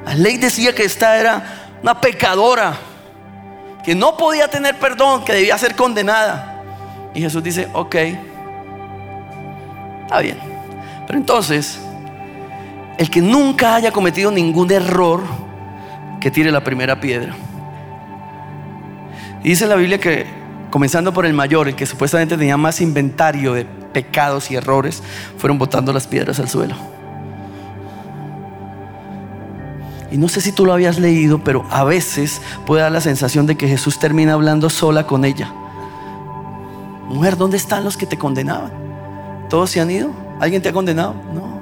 La 0.07 0.14
ley 0.14 0.39
decía 0.39 0.74
que 0.74 0.85
esta 0.85 1.20
era 1.20 1.76
una 1.82 2.01
pecadora, 2.01 2.74
que 3.85 3.95
no 3.95 4.16
podía 4.16 4.49
tener 4.49 4.78
perdón, 4.78 5.24
que 5.24 5.32
debía 5.32 5.59
ser 5.59 5.76
condenada. 5.76 6.62
Y 7.14 7.20
Jesús 7.20 7.43
dice, 7.43 7.68
ok, 7.72 7.95
está 10.03 10.20
bien. 10.20 10.39
Pero 11.07 11.18
entonces, 11.18 11.78
el 12.99 13.11
que 13.11 13.20
nunca 13.20 13.74
haya 13.74 13.93
cometido 13.93 14.30
ningún 14.30 14.70
error, 14.70 15.22
que 16.20 16.30
tire 16.30 16.51
la 16.51 16.64
primera 16.64 17.01
piedra. 17.01 17.35
Dice 19.43 19.66
la 19.66 19.74
Biblia 19.74 19.99
que, 19.99 20.24
comenzando 20.70 21.12
por 21.12 21.26
el 21.26 21.35
mayor, 21.35 21.68
el 21.68 21.76
que 21.76 21.85
supuestamente 21.85 22.39
tenía 22.39 22.57
más 22.57 22.80
inventario 22.80 23.53
de 23.53 23.66
pecados 23.66 24.51
y 24.51 24.57
errores, 24.57 25.03
fueron 25.37 25.59
botando 25.59 25.93
las 25.93 26.07
piedras 26.07 26.41
al 26.41 26.49
suelo. 26.49 26.93
Y 30.14 30.16
no 30.16 30.28
sé 30.28 30.40
si 30.40 30.52
tú 30.52 30.64
lo 30.64 30.72
habías 30.72 31.00
leído, 31.00 31.42
pero 31.42 31.66
a 31.70 31.82
veces 31.82 32.40
puede 32.66 32.82
dar 32.82 32.92
la 32.92 33.00
sensación 33.00 33.46
de 33.46 33.56
que 33.56 33.66
Jesús 33.66 33.98
termina 33.98 34.34
hablando 34.34 34.70
sola 34.70 35.08
con 35.08 35.24
ella. 35.24 35.52
Mujer, 37.08 37.36
¿dónde 37.36 37.56
están 37.56 37.82
los 37.82 37.96
que 37.96 38.06
te 38.06 38.16
condenaban? 38.16 38.70
¿Todos 39.50 39.70
se 39.70 39.80
han 39.80 39.90
ido? 39.90 40.12
¿Alguien 40.38 40.62
te 40.62 40.68
ha 40.68 40.72
condenado? 40.72 41.16
No, 41.34 41.60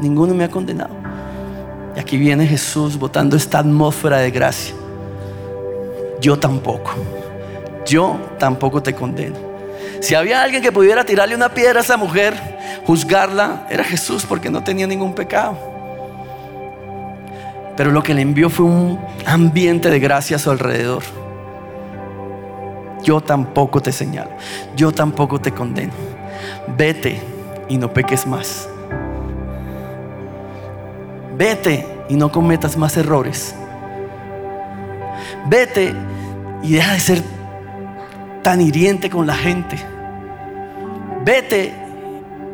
ninguno 0.00 0.34
me 0.34 0.42
ha 0.42 0.50
condenado. 0.50 0.90
Y 1.94 2.00
aquí 2.00 2.16
viene 2.16 2.48
Jesús 2.48 2.98
botando 2.98 3.36
esta 3.36 3.60
atmósfera 3.60 4.16
de 4.16 4.32
gracia. 4.32 4.74
Yo 6.20 6.36
tampoco. 6.36 6.90
Yo 7.86 8.18
tampoco 8.40 8.82
te 8.82 8.92
condeno. 8.92 9.36
Si 10.00 10.16
había 10.16 10.42
alguien 10.42 10.62
que 10.62 10.72
pudiera 10.72 11.04
tirarle 11.04 11.36
una 11.36 11.54
piedra 11.54 11.78
a 11.78 11.82
esa 11.84 11.96
mujer, 11.96 12.34
juzgarla, 12.84 13.68
era 13.70 13.84
Jesús 13.84 14.26
porque 14.28 14.50
no 14.50 14.64
tenía 14.64 14.88
ningún 14.88 15.14
pecado. 15.14 15.77
Pero 17.78 17.92
lo 17.92 18.02
que 18.02 18.12
le 18.12 18.22
envió 18.22 18.50
fue 18.50 18.66
un 18.66 18.98
ambiente 19.24 19.88
de 19.88 20.00
gracia 20.00 20.34
a 20.34 20.40
su 20.40 20.50
alrededor. 20.50 21.04
Yo 23.04 23.20
tampoco 23.20 23.80
te 23.80 23.92
señalo. 23.92 24.32
Yo 24.74 24.90
tampoco 24.90 25.40
te 25.40 25.52
condeno. 25.52 25.92
Vete 26.76 27.22
y 27.68 27.78
no 27.78 27.94
peques 27.94 28.26
más. 28.26 28.68
Vete 31.36 31.86
y 32.08 32.16
no 32.16 32.32
cometas 32.32 32.76
más 32.76 32.96
errores. 32.96 33.54
Vete 35.46 35.94
y 36.64 36.72
deja 36.72 36.94
de 36.94 36.98
ser 36.98 37.22
tan 38.42 38.60
hiriente 38.60 39.08
con 39.08 39.24
la 39.24 39.36
gente. 39.36 39.78
Vete 41.24 41.74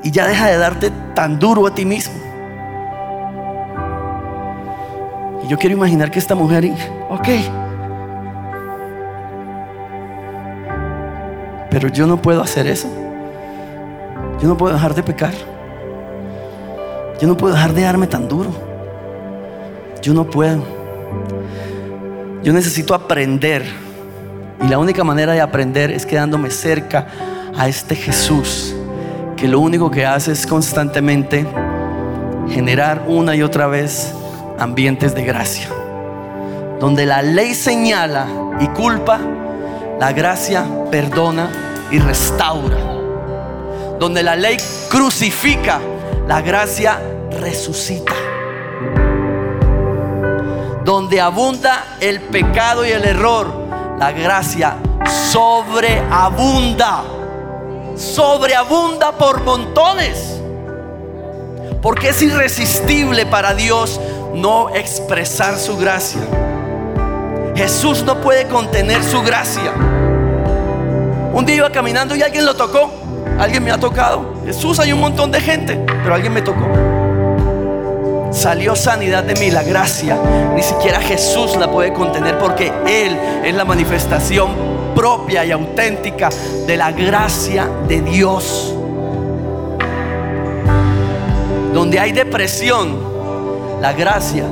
y 0.03 0.11
ya 0.11 0.27
deja 0.27 0.49
de 0.49 0.59
darte 0.59 0.91
tan 1.15 1.39
duro 1.39 1.67
a 1.67 1.75
ti 1.75 1.87
mismo. 1.87 2.24
Y 5.45 5.49
yo 5.49 5.59
quiero 5.59 5.77
imaginar 5.77 6.11
que 6.11 6.19
esta 6.19 6.35
mujer, 6.35 6.73
ok, 7.11 7.29
pero 11.71 11.89
yo 11.89 12.07
no 12.07 12.23
puedo 12.23 12.41
hacer 12.41 12.67
eso. 12.67 12.89
Yo 14.41 14.49
no 14.49 14.57
puedo 14.57 14.73
dejar 14.73 14.95
de 14.95 15.03
pecar. 15.03 15.35
Yo 17.21 17.27
no 17.27 17.37
puedo 17.37 17.53
dejar 17.53 17.75
de 17.75 17.83
darme 17.83 18.07
tan 18.07 18.29
duro. 18.29 18.51
Yo 20.01 20.15
no 20.15 20.25
puedo. 20.25 20.63
Yo 22.43 22.53
necesito 22.53 22.95
aprender. 22.95 23.65
Y 24.65 24.69
la 24.69 24.79
única 24.79 25.03
manera 25.03 25.33
de 25.33 25.41
aprender 25.41 25.91
es 25.91 26.07
quedándome 26.07 26.51
cerca 26.51 27.09
a 27.57 27.69
este 27.69 27.97
Jesús, 27.97 28.75
que 29.37 29.49
lo 29.49 29.61
único 29.61 29.91
que 29.91 30.07
hace 30.07 30.31
es 30.31 30.47
constantemente 30.47 31.45
generar 32.49 33.05
una 33.09 33.35
y 33.35 33.43
otra 33.43 33.67
vez 33.67 34.15
ambientes 34.59 35.15
de 35.15 35.25
gracia. 35.25 35.69
Donde 36.81 37.07
la 37.07 37.23
ley 37.23 37.55
señala 37.55 38.27
y 38.61 38.69
culpa, 38.69 39.21
la 39.99 40.13
gracia 40.13 40.65
perdona 40.91 41.49
y 41.91 41.99
restaura. 41.99 42.77
Donde 43.99 44.23
la 44.23 44.37
ley 44.37 44.57
crucifica, 44.89 45.81
la 46.27 46.41
gracia 46.41 47.01
resucita. 47.41 48.13
Donde 50.85 51.21
abunda 51.21 51.85
el 52.01 52.21
pecado 52.21 52.85
y 52.85 52.91
el 52.91 53.05
error, 53.05 53.51
la 53.99 54.13
gracia 54.13 54.77
sobreabunda. 55.31 57.05
Sobreabunda 57.97 59.13
por 59.13 59.43
montones. 59.43 60.41
Porque 61.81 62.09
es 62.11 62.23
irresistible 62.23 63.27
para 63.27 63.55
Dios 63.55 64.01
no 64.35 64.75
expresar 64.75 65.57
su 65.59 65.77
gracia. 65.77 66.21
Jesús 67.55 68.03
no 68.03 68.21
puede 68.21 68.47
contener 68.49 69.03
su 69.03 69.23
gracia. 69.23 69.73
Un 71.33 71.45
día 71.47 71.57
iba 71.57 71.71
caminando 71.71 72.17
y 72.17 72.23
alguien 72.23 72.45
lo 72.45 72.55
tocó. 72.55 72.91
Alguien 73.39 73.65
me 73.65 73.71
ha 73.71 73.79
tocado. 73.79 74.35
Jesús 74.45 74.79
hay 74.79 74.93
un 74.93 75.01
montón 75.01 75.31
de 75.31 75.41
gente, 75.41 75.77
pero 76.03 76.15
alguien 76.15 76.33
me 76.33 76.43
tocó. 76.43 76.67
Salió 78.33 78.75
sanidad 78.75 79.25
de 79.25 79.35
mí, 79.37 79.51
la 79.51 79.63
gracia. 79.63 80.19
Ni 80.55 80.63
siquiera 80.63 81.01
Jesús 81.01 81.57
la 81.57 81.71
puede 81.71 81.93
contener 81.93 82.39
porque 82.39 82.73
Él 82.87 83.17
es 83.45 83.55
la 83.55 83.65
manifestación 83.65 84.51
propia 84.95 85.45
y 85.45 85.53
auténtica 85.53 86.31
de 86.67 86.77
la 86.77 86.93
gracia 86.93 87.69
de 87.89 88.01
Dios. 88.01 88.75
Donde 91.73 91.99
hay 91.99 92.13
depresión, 92.13 93.14
la 93.85 93.93
gracia 93.93 94.47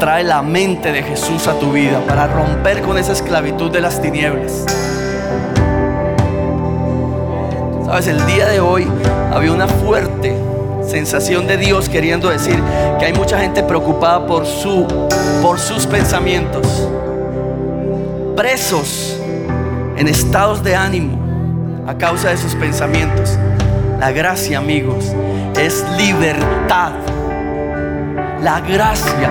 trae 0.00 0.24
la 0.24 0.40
mente 0.40 0.90
de 0.90 1.02
Jesús 1.02 1.46
a 1.48 1.58
tu 1.58 1.70
vida 1.70 2.00
para 2.08 2.26
romper 2.26 2.80
con 2.80 2.96
esa 2.96 3.12
esclavitud 3.12 3.70
de 3.70 3.82
las 3.82 4.00
tinieblas. 4.00 4.64
Sabes, 7.84 8.06
el 8.06 8.24
día 8.24 8.48
de 8.48 8.58
hoy 8.58 8.88
había 9.34 9.52
una 9.52 9.68
fuerte 9.68 10.34
sensación 10.82 11.46
de 11.46 11.58
Dios 11.58 11.90
queriendo 11.90 12.30
decir 12.30 12.58
que 12.98 13.04
hay 13.04 13.12
mucha 13.12 13.38
gente 13.38 13.62
preocupada 13.62 14.26
por 14.26 14.46
su 14.46 14.86
por 15.42 15.58
sus 15.58 15.86
pensamientos. 15.86 16.88
Presos 18.34 19.20
en 19.98 20.08
estados 20.08 20.64
de 20.64 20.74
ánimo 20.74 21.18
a 21.86 21.98
causa 21.98 22.30
de 22.30 22.38
sus 22.38 22.54
pensamientos. 22.54 23.36
La 24.00 24.10
gracia, 24.10 24.56
amigos, 24.56 25.12
es 25.54 25.84
libertad 25.98 27.01
la 28.42 28.60
gracia 28.60 29.30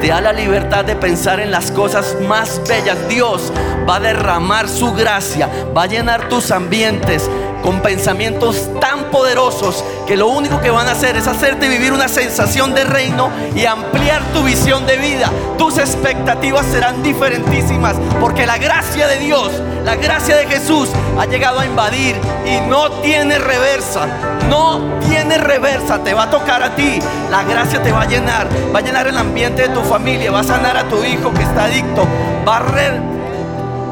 te 0.00 0.08
da 0.08 0.20
la 0.20 0.32
libertad 0.32 0.84
de 0.84 0.94
pensar 0.94 1.40
en 1.40 1.50
las 1.50 1.70
cosas 1.70 2.16
más 2.28 2.60
bellas. 2.68 2.96
Dios 3.08 3.52
va 3.88 3.96
a 3.96 4.00
derramar 4.00 4.68
su 4.68 4.92
gracia, 4.92 5.48
va 5.76 5.84
a 5.84 5.86
llenar 5.86 6.28
tus 6.28 6.50
ambientes 6.50 7.28
con 7.62 7.80
pensamientos 7.80 8.68
tan 8.80 9.10
poderosos 9.10 9.84
que 10.10 10.16
lo 10.16 10.26
único 10.26 10.60
que 10.60 10.70
van 10.70 10.88
a 10.88 10.90
hacer 10.90 11.16
es 11.16 11.28
hacerte 11.28 11.68
vivir 11.68 11.92
una 11.92 12.08
sensación 12.08 12.74
de 12.74 12.82
reino 12.82 13.30
y 13.54 13.64
ampliar 13.64 14.20
tu 14.32 14.42
visión 14.42 14.84
de 14.84 14.96
vida. 14.96 15.30
Tus 15.56 15.78
expectativas 15.78 16.66
serán 16.66 17.00
diferentísimas 17.04 17.94
porque 18.18 18.44
la 18.44 18.58
gracia 18.58 19.06
de 19.06 19.18
Dios, 19.18 19.52
la 19.84 19.94
gracia 19.94 20.34
de 20.34 20.48
Jesús 20.48 20.88
ha 21.16 21.26
llegado 21.26 21.60
a 21.60 21.64
invadir 21.64 22.16
y 22.44 22.68
no 22.68 22.90
tiene 23.02 23.38
reversa. 23.38 24.08
No 24.48 24.80
tiene 25.08 25.38
reversa, 25.38 26.02
te 26.02 26.12
va 26.12 26.24
a 26.24 26.30
tocar 26.30 26.60
a 26.64 26.74
ti. 26.74 26.98
La 27.30 27.44
gracia 27.44 27.80
te 27.80 27.92
va 27.92 28.02
a 28.02 28.06
llenar, 28.08 28.48
va 28.74 28.80
a 28.80 28.82
llenar 28.82 29.06
el 29.06 29.16
ambiente 29.16 29.62
de 29.62 29.68
tu 29.68 29.82
familia, 29.82 30.32
va 30.32 30.40
a 30.40 30.42
sanar 30.42 30.76
a 30.76 30.88
tu 30.88 31.04
hijo 31.04 31.32
que 31.32 31.44
está 31.44 31.66
adicto, 31.66 32.04
va 32.44 32.56
a 32.56 32.60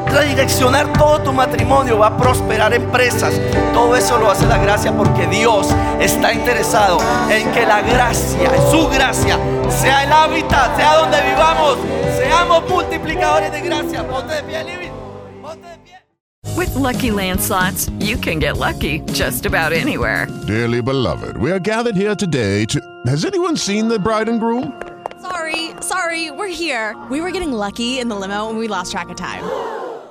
redireccionar 0.09 0.91
todo 0.93 1.19
tu 1.21 1.33
matrimonio, 1.33 1.97
va 1.97 2.07
a 2.07 2.17
prosperar 2.17 2.73
empresas. 2.73 3.33
Todo 3.73 3.95
eso 3.95 4.17
lo 4.17 4.29
hace 4.31 4.45
la 4.45 4.57
gracia 4.57 4.91
porque 4.95 5.27
Dios 5.27 5.67
está 5.99 6.33
interesado 6.33 6.99
en 7.29 7.51
que 7.51 7.65
la 7.65 7.81
gracia, 7.81 8.49
su 8.71 8.87
gracia, 8.89 9.37
sea 9.69 10.03
el 10.03 10.11
hábitat, 10.11 10.75
sea 10.75 10.97
donde 10.97 11.17
vivamos, 11.21 11.77
seamos 12.17 12.69
multiplicadores 12.69 13.51
de 13.51 13.61
gracia. 13.61 14.07
Ponte 14.07 14.33
de 14.33 14.43
pie. 14.43 14.91
Ponte 15.41 15.67
de 15.67 15.77
pie. 15.77 15.99
With 16.55 16.75
Lucky 16.75 17.11
Land 17.11 17.39
slots, 17.39 17.89
you 17.99 18.17
can 18.17 18.39
get 18.39 18.57
lucky 18.57 19.01
just 19.13 19.45
about 19.45 19.71
anywhere. 19.71 20.27
Dearly 20.47 20.81
beloved, 20.81 21.37
we 21.37 21.51
are 21.51 21.59
gathered 21.59 21.95
here 21.95 22.15
today 22.15 22.65
to. 22.65 22.79
Has 23.05 23.23
anyone 23.23 23.55
seen 23.55 23.87
the 23.87 23.99
bride 23.99 24.27
and 24.27 24.39
groom? 24.39 24.73
Sorry, 25.21 25.71
sorry, 25.81 26.31
we're 26.31 26.47
here. 26.47 26.95
We 27.09 27.21
were 27.21 27.31
getting 27.31 27.51
lucky 27.51 27.99
in 27.99 28.07
the 28.07 28.15
limo 28.15 28.49
and 28.49 28.57
we 28.57 28.67
lost 28.67 28.91
track 28.91 29.09
of 29.09 29.15
time. 29.15 29.43